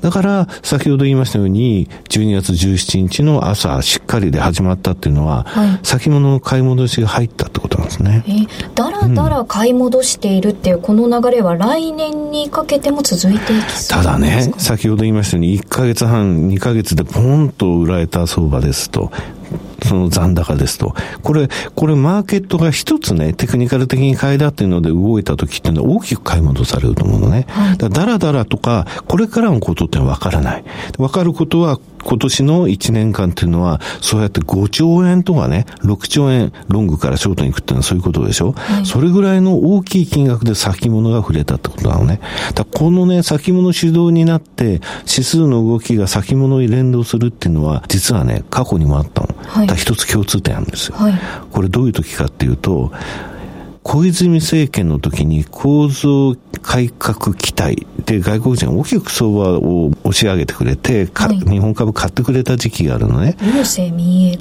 [0.00, 8.24] だから、先ほど言いましたように、12月17日の朝しっかりで始まったっていうのは、はい先物の買い戻しが入ったってことなんですね。
[8.26, 19.10] えだらだら買い戻しているっていうこの流れは来年にかけても続いていきそうただね、先ほど言いましたように1か月半、2か月でポンと売られた相場ですと、
[19.84, 20.94] その残高ですと。
[21.22, 27.46] これ、これマーケットが一つね、テクニカル的に買いだっていうので動いた時っていうのは大きく買い戻されると思うのね。
[27.78, 30.64] だだらだらとか、これからのことってわからない。
[30.98, 42.20] わかることは、今年の1年間っていうのは、そうやって5兆円とかね、6兆円、ロングからショートに行くっていうのはそういうことでしょ、はい、それぐらいの大きい金額で先物が触れたってことなのね。
[42.54, 49.33] だこのね、先物主導になって、指数の動きが先物に連動するっていうのは、実はね、過去にもあったの。
[49.46, 50.96] はい、一つ共通点あるんですよ。
[50.96, 52.92] はい、これどういう時かっていうと、
[53.84, 57.86] 小泉政権の時に構造改革期待。
[58.06, 63.36] で外国人が大きく相場を押し上げてくれて、はい、日本株買ってくれた時期があるのね。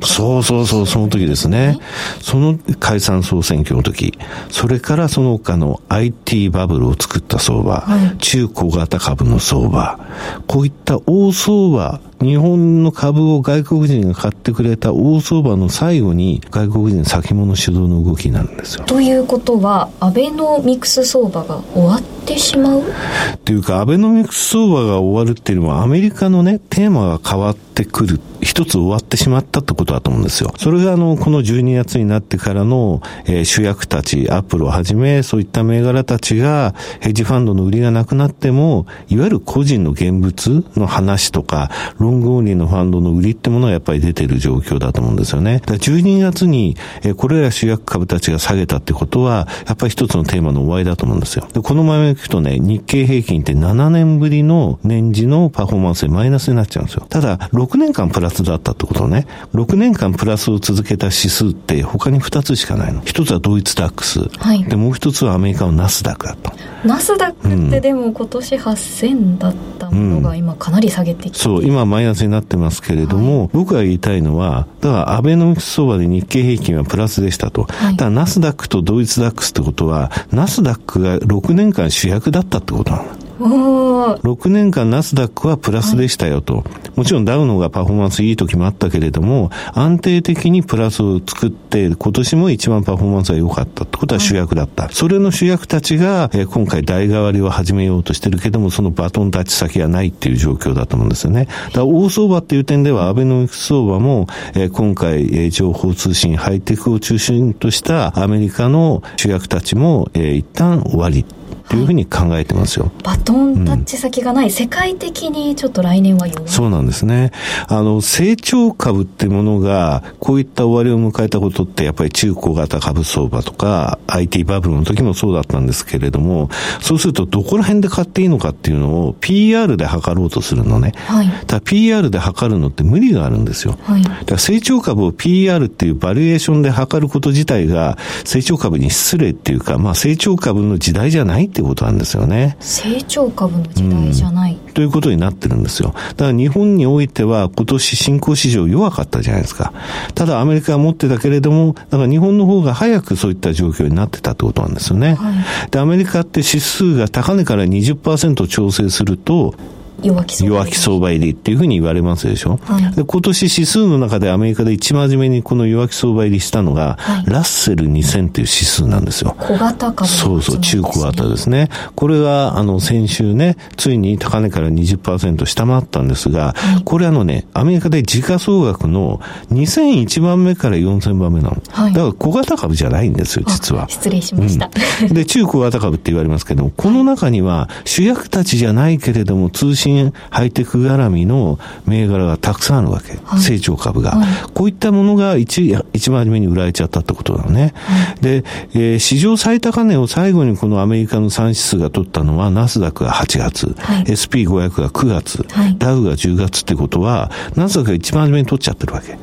[0.06, 1.78] そうそうそう、その時ですね。
[2.22, 4.18] その解散総選挙の時、
[4.50, 10.00] それからその他の IT バブルを作った相場、はい、中小型株の相場、
[10.48, 18.86] こういった大相場日本の株を外国人が買ってくれた大相場の最後に外国人先物主導の動きになるんですよ。
[18.86, 30.54] ということはアベノミクス相場が終わってしまうっていうかアベノミクス相場が終わるっていうのはアメリカのねテーマが変わってくる一つ終わってしまったってことだと思うんですよ。
[30.58, 41.72] それがあの、この12月になってからの、えー、主役たち、アップルをはじめ、そういった銘柄たちが、ヘッジファンドの売りがなくなっても、いわゆる個人の現物の話とか、
[42.14, 45.62] ロングオンリーのファンドの売りってものはやっぱり出てる状況だと思うんですよね。
[45.66, 51.48] だ12月に、え、これら主役株たちが下げたってことは、やっぱり一つのテーマの終わりだと思うんですよ。
[51.52, 57.06] でこの前を聞くとね、日経平均って7年ぶりの年次のパフォーマンスでマイナスになっちゃうんですよ。
[57.10, 59.26] ただ、6年間プラスだったってことね。
[59.54, 63.02] 6年間プラスを続けた指数って他に2つしかないの。
[63.06, 64.20] 一つはドイツダックス。
[64.38, 66.52] はい、で、もう一つはアメリカのナスダックだと。
[66.86, 77.68] ナスダックってでも今年8000だったものが今かなり下げてきて、うん、そう、今マイナスになってますけれども、はい、僕が言いたいのは、だからアベノミクス相場で日経平均はプラスでしたと。
[77.70, 83.06] はい、だからナスダックとドイツダックスってことは、ナスダックが6年間主役だったってことなの。
[83.44, 86.58] 6年間ナスダックはプラスでしたよと。
[86.58, 86.64] はい、
[86.96, 94.84] もちろんダウの方がパフォーマンスいい時もあったけれども、安定的にプラスを作って、今年も一番パフォーマンスが良かったってことは主役だった。
[94.84, 101.46] はい、それの主役たちが、え、今回代替わりを始めようとしてるけども、そのバトンタッチ先がないっていう状況だと思うんですよね。
[101.46, 111.26] だから大相場っていう点では、アベノミクス相場も、え、今回、え、情報通信、ハイテクを中心としたアメリカの主役たちも、え、一旦終わり。
[111.70, 112.92] というふうに考えてますよ。
[113.04, 116.44] バトンタッチ先がない、うん、世界的にちょっと来年は弱い。
[116.48, 117.32] そうなんですね。
[117.68, 126.50] あの、成長株っていうものが、こういった終わりを迎えたことって、やっぱり中古型株相場とか、IT バブルの時もそうだったんですけれども、
[126.82, 130.94] そうするとどこら辺で買っていいのかっていうのを PR で測ろうとするのね。
[131.08, 131.30] はい。
[131.48, 133.78] だ PR で測るのって無理があるんですよ。
[133.84, 134.04] はい。
[134.04, 142.58] だから成長株を PR っていうバリエーションで測ること自体が、成長株に失礼っていうか、まあ成長株の時代じゃないっていうことなんですよね。
[142.60, 145.94] 成長株の時代じゃない、うん、ということになってるんですよ。
[145.94, 149.72] だから日本においては今年新興市場弱かったじゃないですか。
[150.16, 155.14] ただアメリカは持ってたけれども、だから日本の方が早くそういった状況になってたってことなんですよね。
[155.14, 155.32] は
[155.68, 159.54] い、で、アメリカって指数が高値から20%調整すると、
[160.02, 169.36] 弱気相場入りっていうふうに言われますでしょ、はい、で今年指数の中でアメリカで一番初めにこの弱気相場入りしたのが、はい、ラッセル2000っていう指数なんですよ。
[169.40, 171.70] 小型株、ね、そうそう、中小型ですね。
[171.96, 179.22] これが、あの、先週ね、ついに高値から20%下回ったんですが、はい、これあのね、アメリカで時価総額の
[179.52, 181.62] 2001番目から4000番目なの。
[181.70, 183.88] はい、だから小型株じゃないんですよ、実は。
[183.90, 184.70] 失礼しました。
[185.02, 189.83] うん、で、中小型株って言われますけども、この中には主役たちじゃないけれども、通信
[190.30, 193.20] ハイテク絡みの銘柄がたくさんあるわけ。
[193.24, 197.74] はい、成長株が、はい、こういったものが一一番初めに売られちゃったってことなのね。
[197.76, 205.46] はい、で、えー、史上最高値を最後にこのアメリカの3指数が取ったのは、ナスダックが8月、はい、SP500 が9月、
[205.78, 209.14] ダウが10月ってことは、ナスダックが一番初めに取っちゃってるわけ。
[209.14, 209.16] っ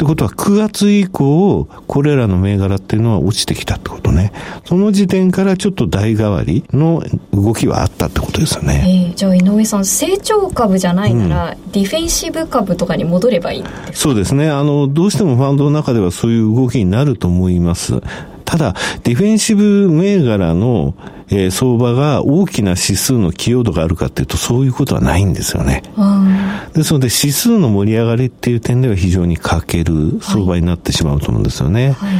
[0.00, 4.32] てことは9月以降、これらの銘柄っていうのは落ちてきたってことね。
[4.64, 7.02] その時点からちょっと代替わりの
[7.34, 9.10] 動きはあったってことですよね。
[9.10, 14.48] えー、じゃあ井上さん、成長株じゃないなら、うん、ディフェンシブ株とかに戻ればいいそうですね。
[14.48, 18.00] あの、どうしてもファンドの中ではそういう動きになると思います。
[18.46, 18.74] ただ、
[19.04, 20.94] ディフェンシブ銘柄の
[21.30, 25.82] えー、相場が大きな指数の寄与度があるかっていうと、そういうことはないんですよね。
[26.74, 31.92] ですので、指数の盛り上がりっていう点では非常に欠ける相場になってしまうと思うんですよね。
[31.92, 32.14] はい、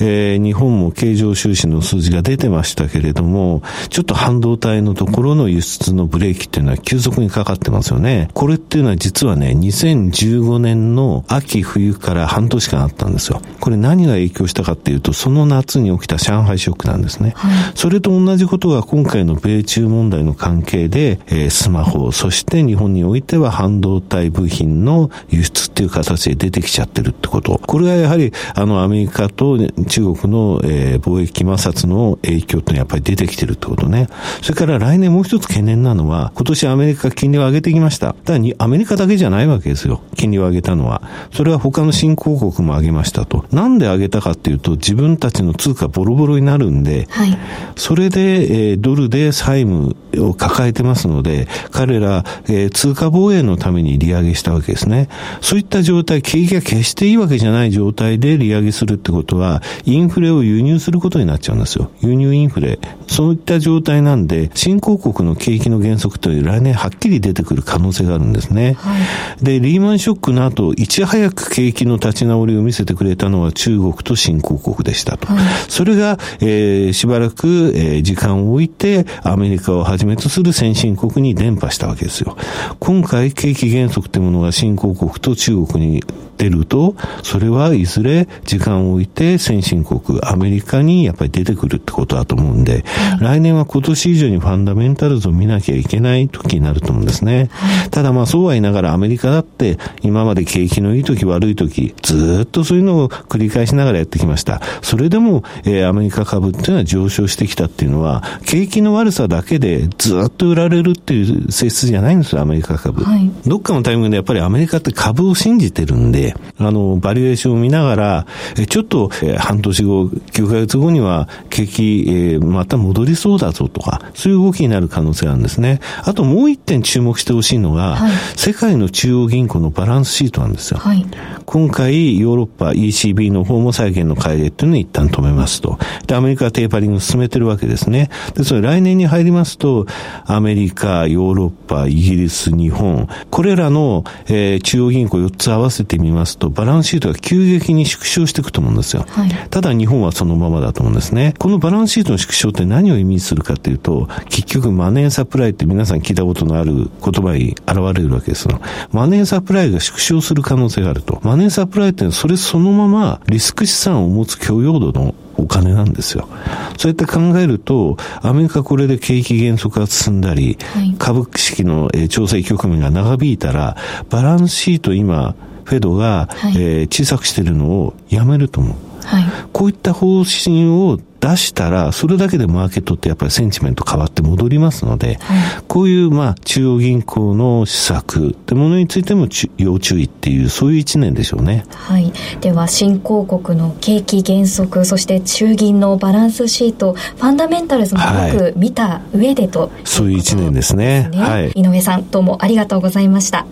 [0.00, 8.28] えー、日本も経常収支の数字が出てましたけれども、ちょっと半導体のところの輸出のブレーキっていうのは急速にかかってますよね。
[8.34, 13.42] これっていうのは実はね、2015年の秋冬から半年間あったんですよ。
[13.60, 17.32] これ何が影響したかっていうと、その夏に起きた上海ショックなんですね。
[17.36, 27.58] はい、それと同じことが今回の米中問題の関係で、えー、スマホ、そして日本においては半導体部品の輸出っていう形で出てきちゃってるってこと。
[27.66, 34.08] これがやはり、あの、アメリカと中国の、えー、貿易摩擦の影響ってやっぱり出てきてるってことね。
[34.42, 38.12] それから来年もう一つ懸念なのは、今年アメリカ金利を上げてきました。
[38.12, 40.02] ただに、アメリカだけじゃないわけですよ。
[40.14, 41.00] 金利を上げたのは。
[41.32, 43.46] それは他の新興国も上げましたと。
[43.50, 47.38] なんで上げたかっていうと、自分たちの通貨ボロボロになるんで、はい、
[47.76, 55.08] それで、えー、ドルで債務を抱えてますので、彼ら、えー、通貨防衛のために利上げしたわけですね。
[55.40, 61.90] そういった状態、景気が決していいわけじゃない状態で利上げするってことは、インフレを輸入することになっちゃうんですよ。
[62.00, 62.78] 輸入インフレ。
[63.06, 68.76] そういった状態なんで、新興国の景気の減速という来年はっきり出てくる可能性があるんですね。
[68.78, 68.94] は
[69.40, 75.26] い、で、リーマンショックの後、いち早く景気の立ち直りを見せてくれたのは中国と新興国でしたと。
[75.26, 82.36] はい、それが、えー、しばらく、えー、時間を置いて、アメリカをはじめとする先進国に伝播したわけですよ。
[82.78, 86.02] 今回、景気減速というものが新興国と中国に
[86.42, 92.84] 出ると、それはいずれ時間を置いて先進国、アメリカにやっぱり出てくるってことだと思うんで、
[93.20, 97.48] 来年は今年以上にファンダメンタルズを見なきゃいけない時になると思うんですね。
[97.92, 104.60] ただまあそうは言いながらアメリカだって今まで景気のいい時悪い時、ずっとそういうのを繰り返しながらやってきました。
[104.82, 113.04] それでも、えー、アメリカ株っていうのは上昇してきたっていうのは、景気の悪さだけでずっと売られるっていう性質じゃないんですよ、アメリカ株。
[113.04, 118.26] はい、どっかのタイミングでやっぱりアメリカって株を信じてるんで、あの、バリエーションを見ながら、
[118.58, 125.80] えちょっと、え半年後、9ヶ月後には景気、えまた戻りそうだぞとか、そういう動きになる可能性があるんですね。
[126.04, 130.78] あともう一点注目してほしいのが、はい、世界の中央銀行のバランスシートなんですよ。
[130.78, 131.06] はい、
[131.46, 135.78] 今回、ヨーロッパ ECB の方も債券の買い入れっていうのを一旦止めますと。
[136.06, 138.10] で、アメリカはテーパリングを進めてるわけですね。
[138.34, 139.86] で、それ来年に入りますと、
[140.24, 149.04] アメリカ、ヨーロッパ、イギリス、日本、これらの、えー、中央銀行4つ合わせてみますと、バランスシートが急激に縮小していくと思うんですよ。
[149.08, 151.34] はい、ただ日本はそのままだと思うんですね。
[151.38, 158.60] このバランスシートの縮小って何を意味するかっていうと、結局マネーサプライって皆さん聞いたことのある言葉に現れるわけですよ。
[158.92, 161.20] マネーサプライが縮小する可能性があると。
[161.22, 166.28] マネーサプライってそれそのままリスク資産を持つ許容度のお金なんですよ。
[166.76, 173.76] そうやって考えると、アメリカこれで景気減速が進んだり、はい、株式の調整局面が長引いたら、
[174.10, 175.34] バランスシート今、
[175.64, 178.76] フェドが、はい、えー、小さくしてるのをやめると思う。
[179.04, 191.64] はい、こういった方針を出したら、それだけでマーケットってやっぱりセンチメント変わって戻りますので、はい、こういう、まあ、中央銀行の施策ってものについても要注意っていう、そういう一年でしょうね。
[191.74, 192.12] はい。
[192.40, 201.10] では、新興国の景気減速、そして中銀のバランスシート、ファンダメンタルズもよく見た上でと、はい、そういう一年ですね。
[201.14, 201.52] はい。
[201.54, 203.46] 井上さん、どうもありがとうございました。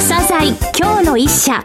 [0.00, 1.62] 朝鮮今日の一社。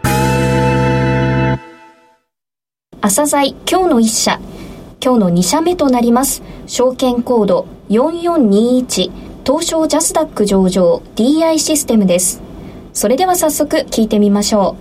[3.00, 4.38] 朝鮮今日の一社。
[5.02, 6.42] 今日の2社目となります。
[6.66, 9.10] 証券コード4421
[9.44, 12.42] 東証ジャスダック上場 DI システムです。
[12.92, 14.76] それでは早速聞いてみましょ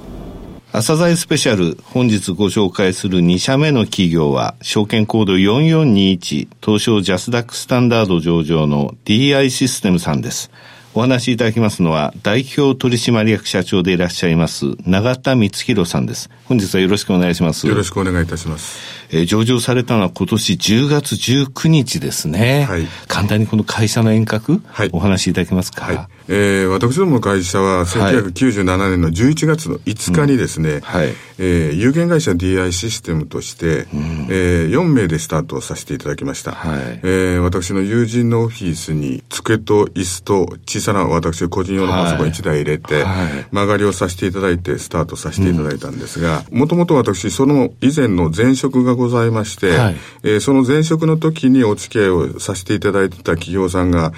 [0.73, 0.77] う。
[0.77, 10.51] 朝鮮スペシャル、本日ご紹介する2社目の企業は、証券コード4421、東証ジャスダックスタンダード上場の DI システムさんです。
[10.97, 16.29] お話しいただきますのは、代表取締役社長でいらっしゃいます、永田光弘さんです。
[16.45, 17.67] 本日はよろしくお願いします。
[17.67, 19.04] よろしくお願いいたします。
[19.16, 22.66] えー、上場されたのは今年10月19日ですね。
[22.68, 22.86] はい。
[23.07, 25.86] 簡単にこの会社の遠隔、はい、お話しいただけますか？
[25.86, 26.07] はい。
[26.28, 36.51] えー、私どもの会社は1997年の11月の5日にですね、はい、えー、有限会社 DI システムとして、うん、えー、4名でスタートさせていただきました。
[36.51, 54.13] はい、えー、私の友人のオフィスに机と椅子と小さな私個人用のパソコン1台入れて、はい、曲がりをさせていただいてスタートさせていただいたんですが、もともと私その以前の前職がございまして、はい、えー、その前職の時にお付き合いをさせていただいてた企業さんが、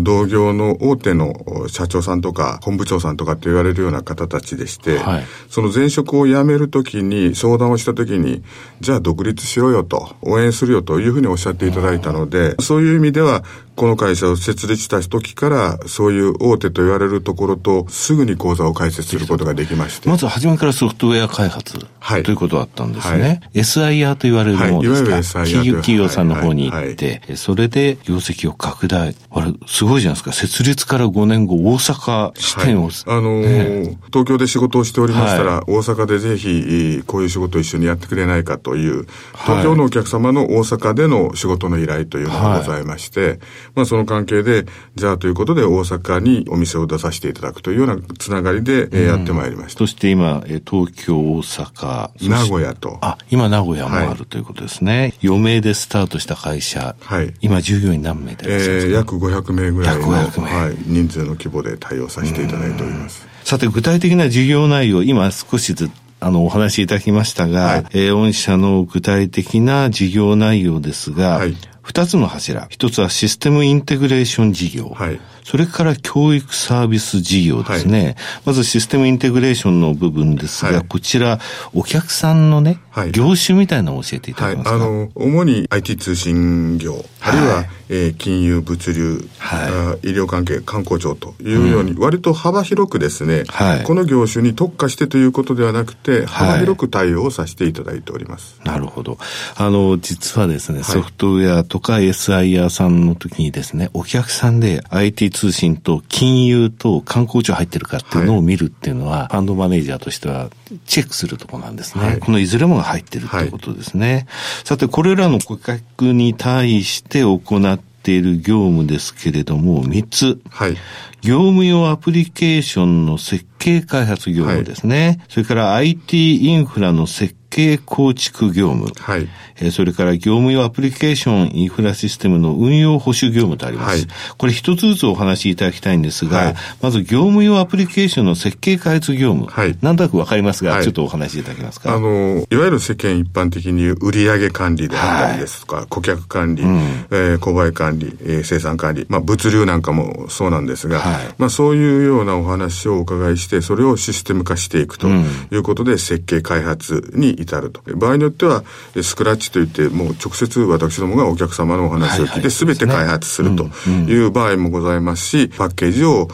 [0.00, 1.34] 同業の大手の
[1.68, 8.42] 社長さんとか本部長さんとかって言われるような方たちでして、はい、その前職を辞める時に相談をした時に、
[8.80, 13.44] じゃあ独立しろよと、応援するよというふうにおっしゃっていただいたので、そういう意味では、
[13.76, 20.08] この会社を設立した時から、そういう大手と言われるところと、すぐに講座を開設することができまして。
[20.08, 23.22] まず初めからソフトウェア開発、はい、ということだったんですね。
[23.22, 29.14] はい、SIR と言われるものですか、はい、いわゆる SIR 企業さんの方に行って、それで業績を拡大。
[29.30, 30.32] あれ、すごいじゃないですか。
[30.32, 32.90] 設立から5年後、大阪支店を。
[33.06, 39.06] あのーね、東京で仕事をしておりましたら、大阪でぜひ、こういう仕事を一緒にやってくれないかという、
[39.44, 43.38] 東京のお客様の大阪での仕事の依頼というのがございまして、
[43.76, 44.64] まあその関係で、
[44.94, 49.80] じゃあということで大阪にお店を出させていただくというようなつながりで、えやってまいりました。
[49.80, 52.98] そして今、東京、大阪、名古屋と。
[53.02, 54.98] あ、今名古屋もあるということですね。
[54.98, 56.96] はい、余命でスタートした会社。
[56.98, 57.34] はい。
[57.42, 63.28] 今従業員何名でいらっしゃいますか、えー、約500名ぐらいの、はい、人数の規模で対応させていただいております。
[63.44, 71.54] さて、具体的な事業内容、今少しずつあの、お話しいただきましたが、はい、えー、御社の具体的な事業内容ですが、はい
[71.86, 72.66] 二つの柱。
[72.68, 74.88] 一つはシステムインテグレーション事業。
[74.88, 75.20] はい。
[75.44, 78.04] それから教育サービス事業ですね。
[78.04, 78.16] はい、
[78.46, 81.38] まずシステムインテグレーションの部分ですが、はい、こちら、
[81.72, 98.60] お客さんのね、はい、業種みたいなのを教えていただけますか、はい、あの、主に IT 通信業、あるいは、えー、金融、物流、はい、医療関係、観光庁というように、うん、割と幅広くですね、はい、この業種に特化してということではなくて、幅広く対応させていただいております。
[98.64, 99.18] なるほど。
[99.54, 110.50] あの、実はですね、ソフトウェアとか SIR さんの時にですね、お客さんで IT 通信と金融と観光庁入ってるかっていうのを見るっていうのは、ファンドマネージャーとしては
[110.86, 112.18] チェックするところなんですね。
[112.20, 114.26] このいずれもが入ってるということですね。
[114.64, 117.40] さて、これらの顧客に対して行
[117.72, 120.40] っている業務ですけれども、3つ。
[120.50, 120.76] はい。
[121.22, 125.06] 業務用アプリケーションの設計開発業務ですね。
[125.06, 127.45] はい、それから IT インフラの設計
[127.84, 128.92] 構築業務。
[128.98, 129.28] はい。
[129.58, 133.90] えー、それから業務用アプリケーションインフラシステムの運用保守業務とあります。
[133.90, 139.50] はい、これ一つずつお話しいただきたいんですが、はい、まず業務用アプリケーションの設計開発業務。
[139.50, 139.78] はい。
[139.80, 141.94] なんとなくわかりますが、はい、ちょっとお話しいただけますか？
[141.94, 157.80] あの、いわゆる世間一般的に売上管理であったりですとか、はい、顧客管理、うん、えー、購買管理、えー、生産管理、まあ物流なんかもそうなんですが、はい、まあそういうようなお話をお伺いして、それをシステム化していくということで、設計開発に至ると。
[157.94, 158.64] 場合によっては、
[159.02, 166.28] スクラッチといって、もう直接私どもがお客様のお話を聞いて、すべて開発するという場合もございますし、パッケージを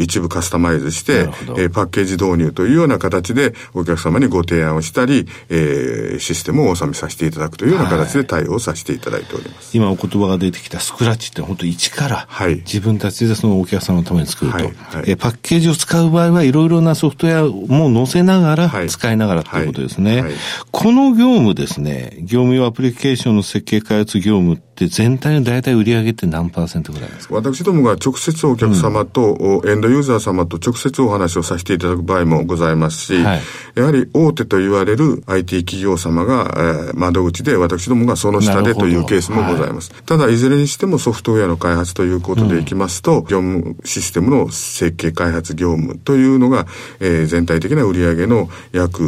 [0.00, 1.26] 一部カスタマイズして、
[1.72, 9.76] パッケージ導入というような形で、お客様にご提案をしたり、えー、システムをお納めさせていただくというような形で対応させていただいております。
[9.76, 14.56] 今お言葉が出てきたスクラッチって本当一から、はい、自分たちでそのお客様のために作ると。
[14.56, 20.24] はいはい、えパッケージを使う場合はいろいろなソフトウェアも載せながら、使いながらということですね。
[20.72, 27.34] この業務ですね、業務用アプリケーションの設計開発業務って全体の大体売り上げって何パーセントぐらいですか？
[27.34, 33.40] 私どもが直接お客様と、うん、エンドユーザー様と直接お話をさせていただく場合もございますし、はい、
[33.74, 39.92] やはり大手と言われる IT 企業様が、えー、窓口で私どもがその下でというケースもございます。
[39.92, 46.66] はい、ただ、いずれにしてもソフトウェアの開発ということでいきますと、うん、業務システムの設計開発業務というのが、
[47.00, 49.02] えー、全体的な売り上げの約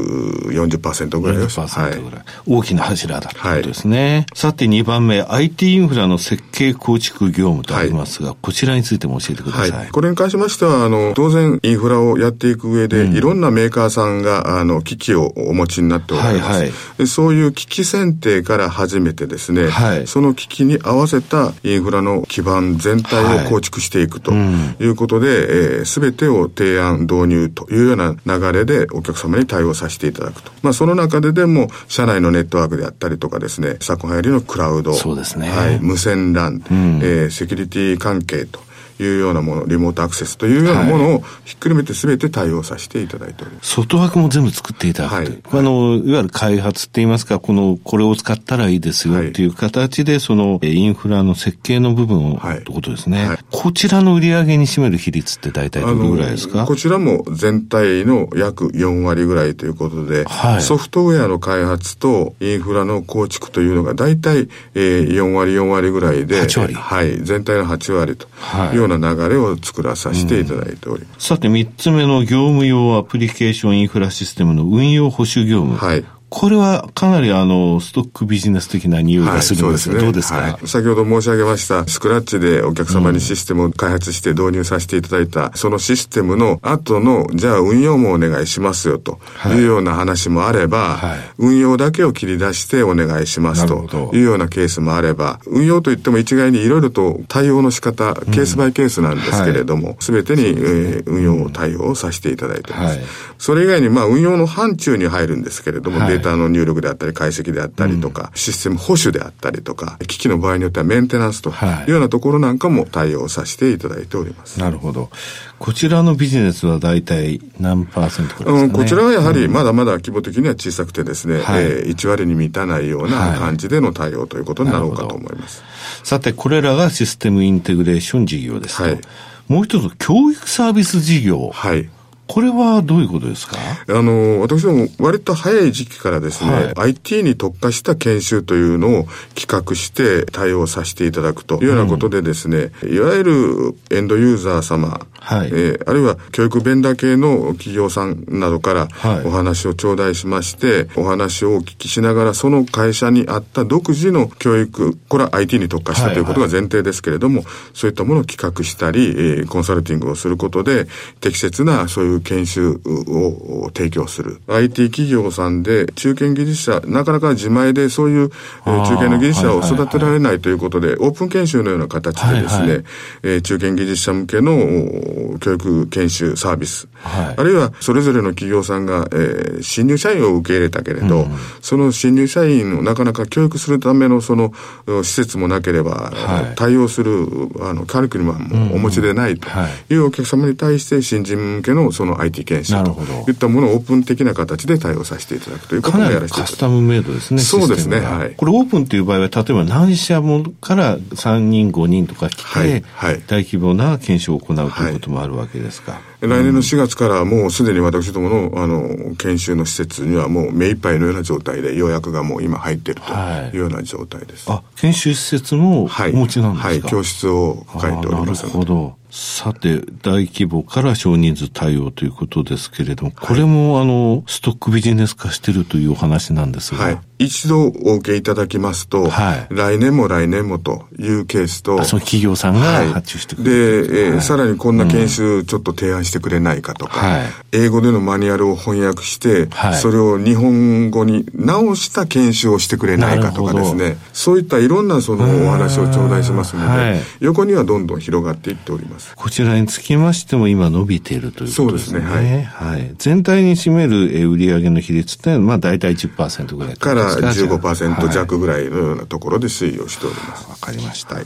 [0.51, 1.61] 40%ぐらいぐらいです。
[1.61, 2.19] 40%ぐらい。
[2.19, 4.15] はい、大きな柱だということですね。
[4.15, 9.71] はい、さて2番目、IT インフラの設計構築業務とありますが、はい、こちらについても教えてください。
[9.71, 16.37] はい、これに関しましては、あの、当然インフラをやっていく上で、うん、いろんなメーカーさんが、あの、機器をお持ちになっております。
[16.41, 30.51] はいはい、そういう機器選定から始めてですね、はい、その機器に合わせたインフラの基盤全体を構築していくということで、す、べ、てを提案、導入というような流れでお客様に対応させていただくと。
[30.63, 35.49] まあ、その中ででも、社内のネットワークであったりとかですね、昨今流行りのクラウド、そうですね。
[35.51, 38.61] はい、無線 LAN、うん、えー、セキュリティ関係と
[39.03, 43.75] いうようなもの、リモートアクセスというようなものをひっくるめてすべて対応させていただいております。
[43.75, 45.31] 外枠も全部作っていただくと。
[45.31, 45.43] いう。
[45.45, 49.47] はい、あの、いわゆる開発って言いますか、この、これを使ったらいいですよってい。
[49.47, 53.29] う形で、その、インフラの設計の部分を、はい、ってことですね。
[53.29, 56.65] はい、こちらの売り上げに占める比率って大体どれぐらいですか？
[56.67, 66.75] こちらも全体の約4割ぐらいということで、はい、ソフトウェアの開発とインフラの構築というのが大体、えー、4割4割ぐらいで、8割。
[66.75, 68.27] はい、全体の8割と
[68.73, 68.77] い。
[68.77, 71.27] うような流れを作らさせていただいております。
[71.27, 75.77] さて、3つ目の業務用アプリケーションインフラシステムの運用保守業務。
[75.77, 76.05] はい。
[76.31, 89.59] これはかなりあの、ストックビジネス的な匂いがするんですが、はい、どうですか、はい、先ほど申し上げました、スクラッチでお客様にシステムを開発して導入させていただいた、うん、そのシステムの後の、じゃあ運用もお願いしますよとい。
[89.59, 103.01] うような話もあれば、はい、運用だけを切り出してお願いしますというようなケースもあれば、運用といっても一概にいろいろと対応の仕方、ケースバイケースなんですけれども、す、べ、てに、えー、運用対応をさせていただいています。
[103.39, 111.53] それ以外に、まあ運用の範疇に入るんですけれども、データの入力であったり解析であったりとか、うん、システム保守であったりとか、機器の場合によってはメンテナンスとい
[111.89, 114.61] うようなところなんかも対応させていただいております。
[114.61, 115.11] なるほど。
[115.59, 125.63] こちらのビジネスは大体何パーセントくらいですか、ね、うん、こちらはやはりまだまだ規模的には小さくてですね、はい、えー、1割に満たないような感じでの対応ということになろうかと思います。
[125.63, 125.67] は
[126.05, 129.01] い、さて、これらがシステムインテグレーション事業ですはい、
[129.49, 131.51] もう一つ、教育サービス事業。
[131.53, 131.89] はい。
[132.29, 133.57] これはどういうことですか？
[133.89, 148.89] あの、私ども割と早い時期からですね、はい、IT に特化した研修というのを企画して対応させていただくというようなことでですね、うん、いわゆるエンドユーザー様、はい、えー、あるいは教育ベンダー系の企業さんなどから
[149.25, 160.87] お話を頂戴しまして、はい、お話をお聞きしながら、その会社に合った独自の教育、これは IT に特化したということが前提ですけれども、はいはい、そういったものを企画したり、えー、コンサルティングをすることで、
[161.21, 164.41] 適切なそういう研修を提供する。
[164.49, 168.31] IT 企業さんで中堅技術者、なかなか自前でそういう
[168.65, 172.85] 中堅の技術者を育てられないということで、オープン研修のような形でですね、
[173.23, 184.53] え中堅技術者向けの教育研修サービス、はい、あるいはそれぞれの企業さんが、えー、新入社員を受け入れたけれど、うん、その新入社員をなかなか教育するためのその
[184.87, 187.27] 施設もなければ、はい、対応する
[187.61, 189.49] あのカリキュラムもお持ちでないと
[189.91, 197.41] いうお客様に対して新人向けのその IT 研修といったものをオープン的な形で対応させていただくということをやらせていただカスタムメイドですね。
[197.41, 198.01] そうですね。
[198.01, 198.35] はい。
[198.37, 205.93] これオープンという場合は、例えば何社もから3人、5人とか来て、はい、はい、大規模な研修を行うということもあるわけですか。
[205.93, 213.13] はい来年の4月からもうすでに私どものあの研修の施設にはもう目いっぱいのような状態で予約がもう今入っていると
[213.57, 214.51] いうような状態です。
[214.51, 218.97] はい、あ研修施設もお持ちなんですか、はい、はい、教室を書いておりますなるほど。
[219.11, 226.85] さて、大規模から少人数対応ということですけれども、これも、あの、ストックビジネス化してるというお話なんですが。
[226.85, 227.01] はい。
[227.19, 232.61] 一度お受けいただきますと、はい、来年も来年もというケースと、その企業さんが
[232.93, 249.15] 発注してくれる、はい、で、えー、さらにこんな研修ちょっと提案してくれないかとか、はい、英語でのマニュアルを翻訳して、はい、それを日本語に直した研修をしてくれないかとかですね、そういったいろんなそのお話を頂戴しますので、はい、横にはどんどん広がっていっております。
[249.17, 252.01] こちらにつきましても今伸びているということですね。
[252.01, 252.45] そうですね。
[252.49, 252.79] はい。
[252.79, 260.49] はい、全体に占める売上の比率ってまあ大体10%ぐらいから15%弱ぐらいのようなところで推移をしております。
[260.49, 261.17] わ、かりました。
[261.17, 261.25] はい、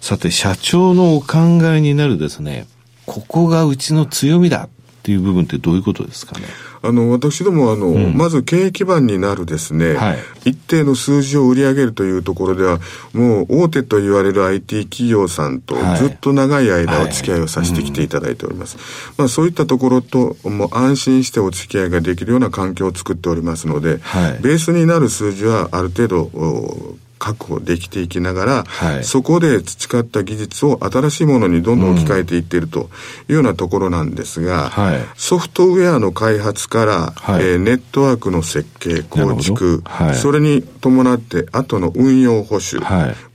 [0.00, 1.38] さて、社長のお考
[1.74, 2.66] えになるですね、
[3.06, 4.68] ここがうちの強みだっ
[5.02, 6.46] ていう部分ってどういうことですかね？
[6.84, 10.12] あの、私どもあの、うん、まず経営基盤になるですね、は
[10.44, 12.78] い、一定の数字を売り上げるというところでは、
[13.14, 18.76] もう大手と言われる IT 企業さんとずっと長い間お付き合いをさせてきていただいております。
[18.76, 23.96] はいはいうん、まあそういったところと、もう安心してお付き合いができるような環境を作っておりますので、
[24.42, 32.90] ベースになる数字はある程度、確保できていきながら、はい、そこで培った技術を新しいものにどんどん置き換えていっていると
[33.28, 42.84] いうようなところなんですが、はい、ソフトウェアの開発から、はい、えー、ネットワークの設計、構築、それに伴って後の運用保守、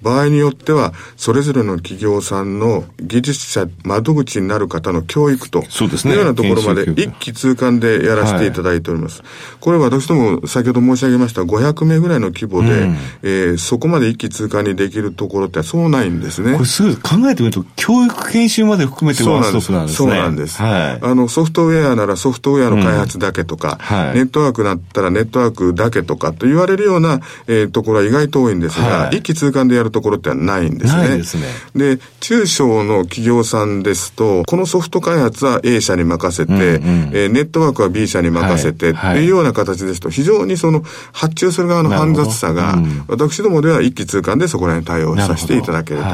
[0.02, 6.14] 場合によっては、それぞれの企業さんの技術者、窓口になる方の教育と、そうですね。
[6.14, 9.22] いうようなところまで一気通貫でやらせていただいております。
[9.22, 9.30] はい、
[9.60, 16.54] これ私ども先ほど申し上げました500名ぐらいの規模で、うん、えー、そこまで一気通貫にできるところってそうないんですね。
[16.54, 20.10] これすぐ考えてみると、教育研修まで含めてワンストップなんですね。
[20.10, 20.62] そうなんです。
[20.62, 31.18] はい、あの、ソフトウェアならソフトウェアの開発だけとか、うんはい、ネットワークだったらネットワークだけとかと言われるような、えー、ところは意外と多いんですが、はい、一気通貫でやるところってないんですね。
[31.18, 31.44] ですね。
[31.76, 36.72] で、中小の企業さんですと、このソフト開発は A 社に任せて、うんうん、
[37.14, 46.08] えー、ネットワークは B 社に任せて、はい、っていうような形ですと、非常にその発注する側の煩雑さが、うん、私どもでは一気通貫でそこら辺対応させていただけると。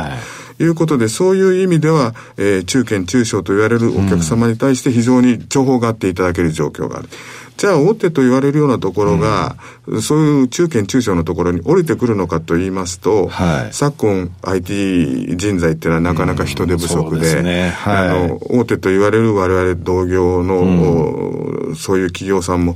[0.57, 7.09] いうことで、そういう意味では、えー、中堅中小と言われるお客様に対して非常に重宝があっていただける状況がある。
[7.57, 9.55] じゃあ大手と言われるようなところが、
[9.87, 17.69] うん、そういう中堅中小のところに降りてくるのかと言いますと、はい、昨今 IT 人材っていうのはなかなか人手不足で、うんね。
[17.69, 22.75] はい、あの、大手と言われる我々同業の、うん、そういう企業さんも、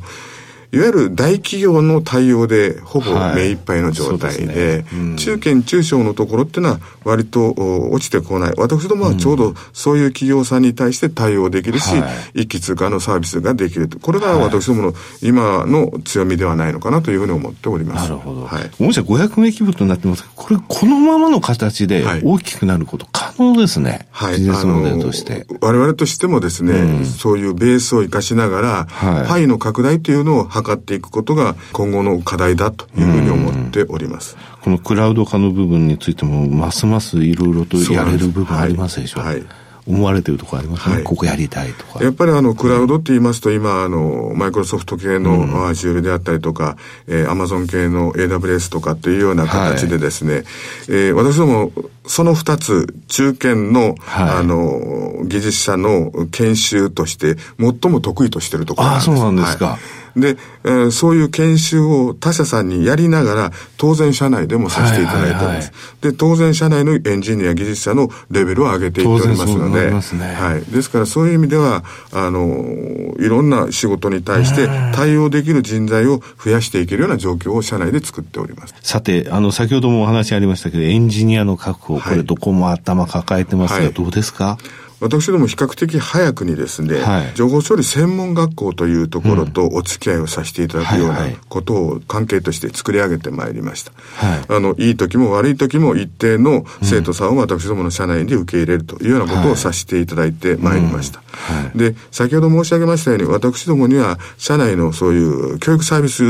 [0.71, 7.53] いわゆる大企業の対応でほぼ目いっぱいの状態で、はいねうん、中堅中小のところっていうのは割と
[7.91, 8.53] 落ちてこない。
[8.57, 13.99] 私どもはちょうどそういう企業さんに対して対応できるし、はい、一気通過のサービスができると。
[13.99, 14.93] これが私どもの
[15.23, 18.03] 今の強みではないのかなというふうに思っております。
[18.03, 18.45] なるほど。
[18.45, 18.83] はい。
[18.83, 24.07] もし500名規模となってますこれこのままの形で大きくなること可能ですね。
[24.11, 24.37] はい。
[24.37, 25.47] ビジネスモデルとして。
[25.61, 34.37] 我々としてもですね、うん、そういうベースを生かしながら、はい、パイの拡大というのを図っていくことが今後の課題だというふうに思っております。
[34.61, 39.23] このクラウド化の部分についても、ますますいろいろとやれる部分ありますでしょう。
[39.23, 39.45] はい、はい
[39.89, 42.03] 思われてるところありますね、はい、ここやりたいとか。
[42.03, 51.71] やっぱりあの、クラウドって言いますと、今、あの、マイクロソフト系のアジュールであったりとか、うん、えー、アマゾン系の AWS とかっていうような形でですね、はい、えー、私ども、
[52.05, 59.11] その二つ、中堅の、はい、あの、技術者の研修として、最も得意としてるところなんです。
[59.11, 59.65] あ、そうなんですか。
[59.65, 59.79] はい
[60.19, 65.71] で、えー、そういう研修を他社さんにやりながら、当然社内でもさせていただいてます。
[66.01, 70.71] で、当然社内のエンジニア技術者のレベルを上げていっておりますので、ね、はい。
[70.71, 78.75] ですからそういう意味では、あの、いろんな仕事に対して対応できる人材を増やしていけるような状況を社内で作っております。
[78.81, 84.57] さて、あの、先ほどもお話ありましたけど、エンジニアの確保、これどこも頭抱えてますが、どうですか、
[84.99, 93.91] 私ども比較的早くにですね、はい、情報処理専門学校というところとお付き合いをさせていただくようなことを関係として作り上げてまいりました。
[93.93, 101.21] はい、あの、いい時も悪い時も一定の生徒さんを私どもの社内で受け入れるというようなことをさせていただいてまいりました。
[101.31, 106.23] はい、で、先ほど申し上げましたように、私どもには社内のそういう教育サービス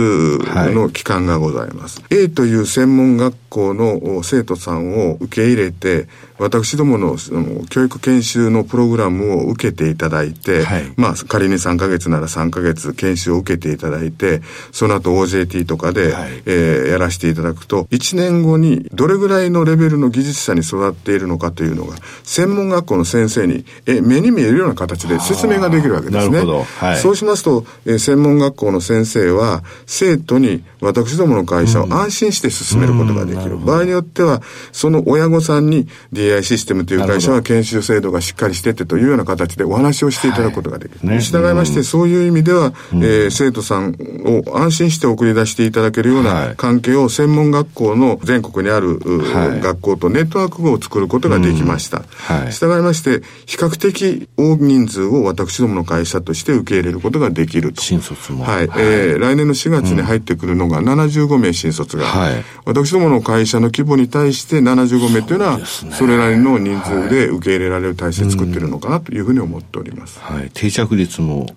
[0.73, 2.03] の機関がございます。
[2.09, 6.07] A という専門学校の生徒さんを受け入れて、
[6.39, 26.39] 私どものその教育研修のプログラムを受けていただいて、はい、まあ仮に3ヶ月なら3ヶ月研修を受けていただいて、その後 OJT とかで、はい、えー、やらせていただくと、1年後にどれぐらいのレベルの技術者に育っているのかというのが、専門学校の先生にえ目に見えるような形で説明ができるわけですね。
[26.79, 33.55] はい、そうしますと、えー、専門学校の先生は、生徒に私どもの会社を安心して進めることができる。
[33.55, 40.99] うん、場合によっては、その親御さんに DI システムという会社は研修制度がしっかりしててというような形でお話をしていただくことができる。
[41.07, 51.99] はいね、従いまして、そういう意味では、うん、えー、生徒さんを安心して送り出していただけるような関係を専門学校の全国にある、はい、学校とネットワークを作ることができました。
[51.99, 52.03] うん
[52.43, 57.81] はい、従いまして、比較的大人数を私どもの会社として受け入れることができると。
[57.81, 58.45] 新卒も。
[58.45, 58.67] はい。
[58.67, 70.19] はい、えー、来年の4月に入ってくるのが75名新卒が、はい、私どもの会社の規模に対して75名というのは、それなりの人数で受け入れられる体制作ってるのかなというふうに思っております。
[70.21, 70.49] はい。
[70.53, 71.47] 定着率も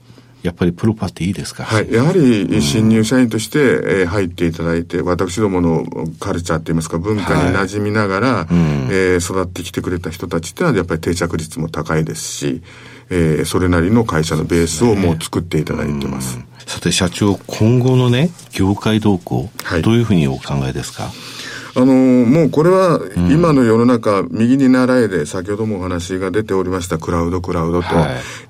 [0.43, 1.63] やっぱりプロパっていいですか？
[1.63, 1.93] はい。
[1.93, 5.87] やはり、新入社員として、え入っていただいて、私どもの
[6.19, 8.47] カルチャーって言いますか、文化に馴染みながら、はい、
[8.91, 12.63] えー、育ってきてくれた人たちっていうのは、やっぱり定着率も高いですし、
[13.15, 16.39] えー、それなりの会社のベースをもう作っていただいてます。
[16.39, 21.11] ね、さて、社長、今後のね、業界動向、はい、どういうふうにお考えですか？
[21.75, 23.01] あの、もうこれは
[23.31, 27.89] 今の世の中、右に習えで、先ほどもお話が出ておりましたクラウド、クラウドと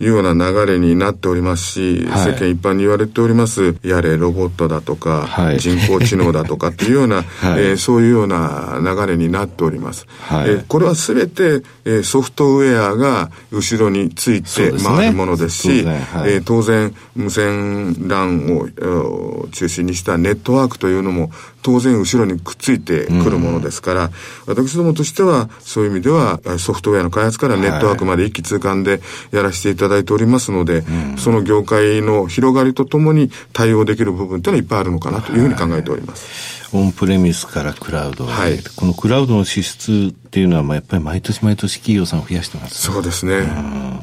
[0.00, 0.06] い。
[0.06, 1.62] うような流れになっております。
[1.62, 10.06] し、はい、世間一般に言われております、やれロボットだとか、はい、人工知能だとかっていうような、 はい、えー、そういうような流れになっております。
[10.20, 21.30] はい、えー、これはすべて、えー、ソフトウェアが後ろについて回るものですし、すねはい、えー、当然無線 LAN を中心にしたネットワークというのも
[21.62, 24.10] 当然後ろにくっついてくるものですから、うん、
[24.46, 29.00] 私どもとしてはそういう意味ではソフトウェアの開発からネットワークまで一気通貫で
[29.32, 36.62] やらせていただいておりますので、はい、その業界の広がりとともに対応できる部分というのはいっぱいあるのかなというふうに考えております。
[36.74, 43.42] オンプレミスからクラウド、はい、このクラウドの支出っていうのは、まあ、やっぱり毎年毎年企業さん増やしてます、そうですね。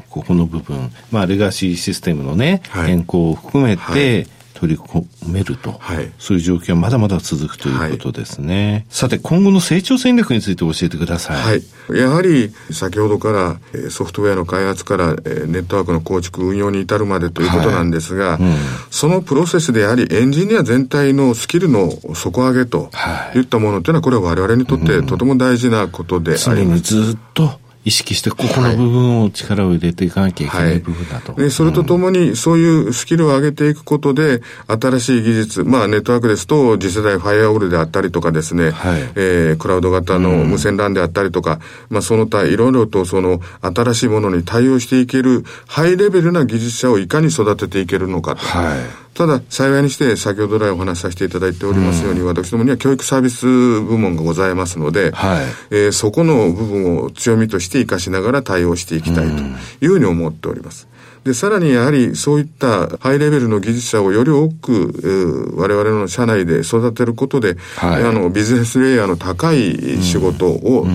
[0.08, 4.26] ここの部分、まあ、レガシーシステムのね、変更を含めて、はい
[4.60, 18.42] 取り込めると、はい、そういう状況はまだまだ続くということですね、はい、さて今後の成長戦略について教えてください、はい、やはり先ほどからソフトウェアの開発からネットワークの構築運用に至るまでということなんですが、はい。
[18.42, 18.56] うん、
[18.90, 22.90] そのプロセスでやはりエンジニア全体のスキルの底上げと
[23.34, 23.40] い。
[23.40, 31.32] ったものというのはこれは我々にとってとても大事なことであります、うん、ずっと意識して、ここの部分を力を入れていかなきゃいけない部分だと。
[31.32, 41.60] はい、でそれとともに、そういうスキルを上げていくことで、新しい技術、まあ、ネットワークですと、次世代ファイアウォールであったりとかですね、はい、えー、クラウド型の無線 LAN であったりとか、うん、
[41.94, 48.42] まあ、その他、いろいろとその、新しいものに対応していける、ハイレベルな技術者をいかに育てていけるのかと。
[48.42, 59.42] はいただ、幸いにして、先ほど来お話しさせていただいておりますように、うん、私どもには教育サービス部門がございますので、はい、えー、そこの部分を強みとして活かしながら対応していきたいと
[59.84, 60.88] いうふうに思っております。
[61.24, 70.86] で、さらにやはりそういったハイレベルの技術者をより多く、我々の社内で育てることで、はい、あの、ビジネスレイヤーの高い仕事を、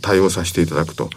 [0.00, 1.10] 対応させていただくと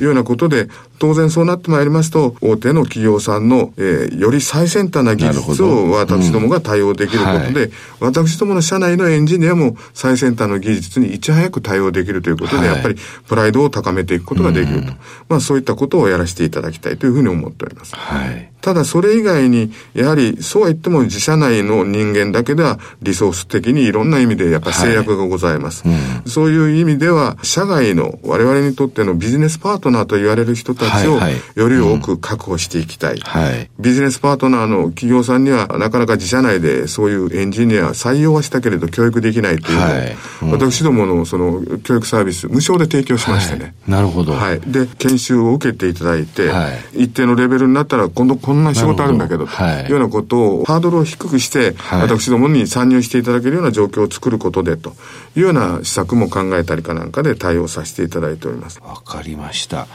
[0.00, 0.02] い。
[0.02, 0.68] うようなことで、
[0.98, 7.56] 当然そうなってまいりますと、大手の企業さんの、えー、より最先端な技術を私どもが対応できることで、うん。
[7.56, 7.70] はい、
[8.00, 12.96] 私どもの社内のエンジニアも最先端の技術にいち早く対応できるということで、はい、やっぱり
[13.28, 14.88] プライドを高めていくことができると。
[14.88, 14.96] うん、
[15.28, 17.67] まあそういったことをやらせていただきたいというふうに思っております。
[17.96, 18.52] はい。
[18.60, 25.86] ただそれ以外に、やはりそうは言っても自社内の人間だけではリソース的にいろんな意味でやっぱり制約がございます。
[25.86, 31.18] はいうん、そういう意味では、社外の我々にとってのビジネスパートナーと言われる人たちを
[31.54, 33.20] より多く確保していきたい。
[33.20, 43.74] はい、ビジネスパートナーの企業さんにはなかなか自社内でそういうエンジニア採用はしたけれど教育できないというのを、はいうん、私どものその教育サービス無償で提供しましてね。
[43.86, 44.32] なるほど。
[44.32, 44.60] はい。
[44.60, 46.50] で、研修を受けていただいて、
[46.94, 54.94] 一定のレベルになったら今度こんな仕事あるんだけど、というようなことを、ハードルを低くして、私どもに参入していただけるような状況を作ることで、と
[55.36, 58.80] いうような施策も考えたりかなんかで対応させていただいております。
[58.82, 59.86] わかりました。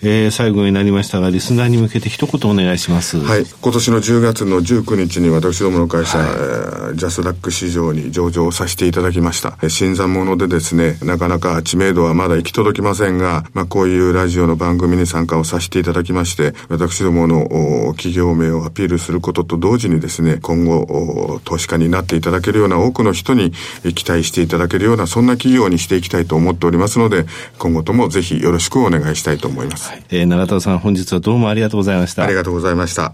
[0.00, 3.18] えー、最後になりましたが、リスナーに向けて一言お願いします。
[3.18, 3.44] はい。
[3.44, 9.58] 今年の10月の19日に私どもの会社、はい、ジャスダック市場に上場させていただきました。
[9.68, 23.52] 新参者でですね、なかなか知名度はまだ行き届きませんが、まあ、こういうラジオの番組に参加をさせていただきまして、私どもの企業名をアピールすることと同時にですね、今後、投資家になっていただけるような多くの人に
[23.94, 27.26] 期待していただけるような、そんな企業にしていきたいと思っておりますので、
[27.58, 29.90] 今後ともぜひよろしくお願いしたいと思います。
[29.90, 32.24] はい、えー、永田さん、本日はどうもありがとうございました。
[32.24, 33.12] ありがとうございました。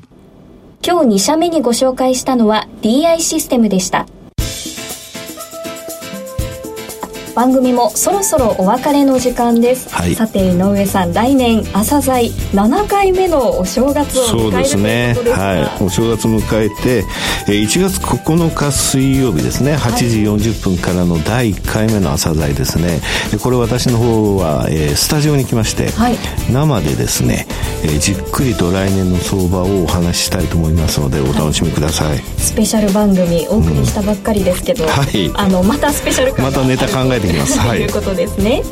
[0.87, 4.07] 今日2社目にご紹介したのは DI システムでした。
[7.35, 17.05] 番組もそろそろお別れの時間です、はい、さて井上さん来年朝鮮7回目のお正月を迎えるというですはい、お正月を迎えて
[17.47, 19.77] 1月9日水曜日ですね。
[19.77, 23.01] 8時40分からの第1回目の朝鮮ですね。
[23.43, 26.17] これ私の方は、えー、スタジオに来まして、はい、
[26.51, 27.47] 生でですね、
[27.85, 37.67] えー、じっくりと来年の相場をお話ししたいと思いますのでお楽しみください、はい、スペシャル番組お送りしたばっかりですけど、うん、はい、あのまたスペシャルまたネタ考えてきます。
[37.67, 38.63] ということですね。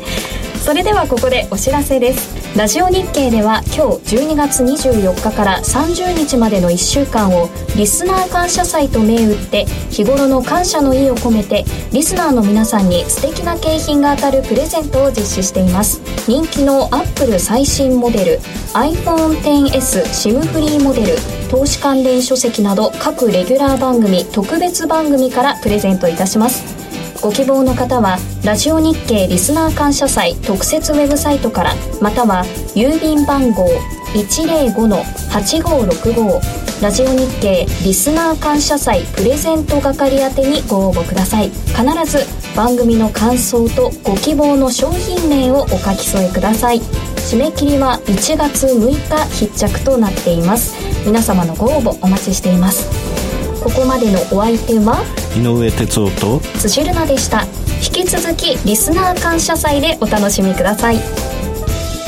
[0.63, 15.99] それではここでお知らせですラジオ日経では今日12月24日から30日までの1週間をリスナー感謝祭と銘打って日頃の感謝の意を込めてリスナーの皆さんに素敵な景品が当たるプレゼントを実施しています
[16.29, 18.39] 人気のアップル最新モデル
[18.73, 21.17] iPhone10s SIM フリーモデル
[21.51, 26.83] 投資関連書籍など各レギュラー番組特別番組からプレゼントいたします
[27.23, 32.43] ご希望の方はラジオ日経リスナー感謝祭特設ウェブサイトからまたは
[32.75, 33.65] 郵便番号
[34.13, 41.49] 105-8565ラジオ日経リスナー感謝祭プレゼント係宛てにご応募ください。
[41.49, 41.73] 必
[42.05, 42.25] ず
[42.57, 46.81] 番組の感想とご希望の商品名をお書き添えください。
[46.81, 48.99] 締め切りは1月6日
[49.33, 50.75] 必着となっています。
[51.05, 53.22] 皆様のご応募お待ちしています。
[53.63, 55.01] ここまでのお相手は？
[55.37, 57.45] 井上哲夫と辻るなでした。
[57.85, 60.97] 引き続きリスナー感謝祭でお楽しみください。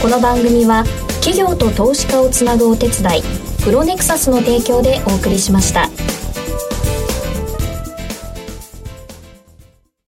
[0.02, 0.84] この番組は
[1.22, 3.24] 企業と投資家をつなぐお手伝い
[3.64, 5.90] プロネクサスの提供でお送りしました。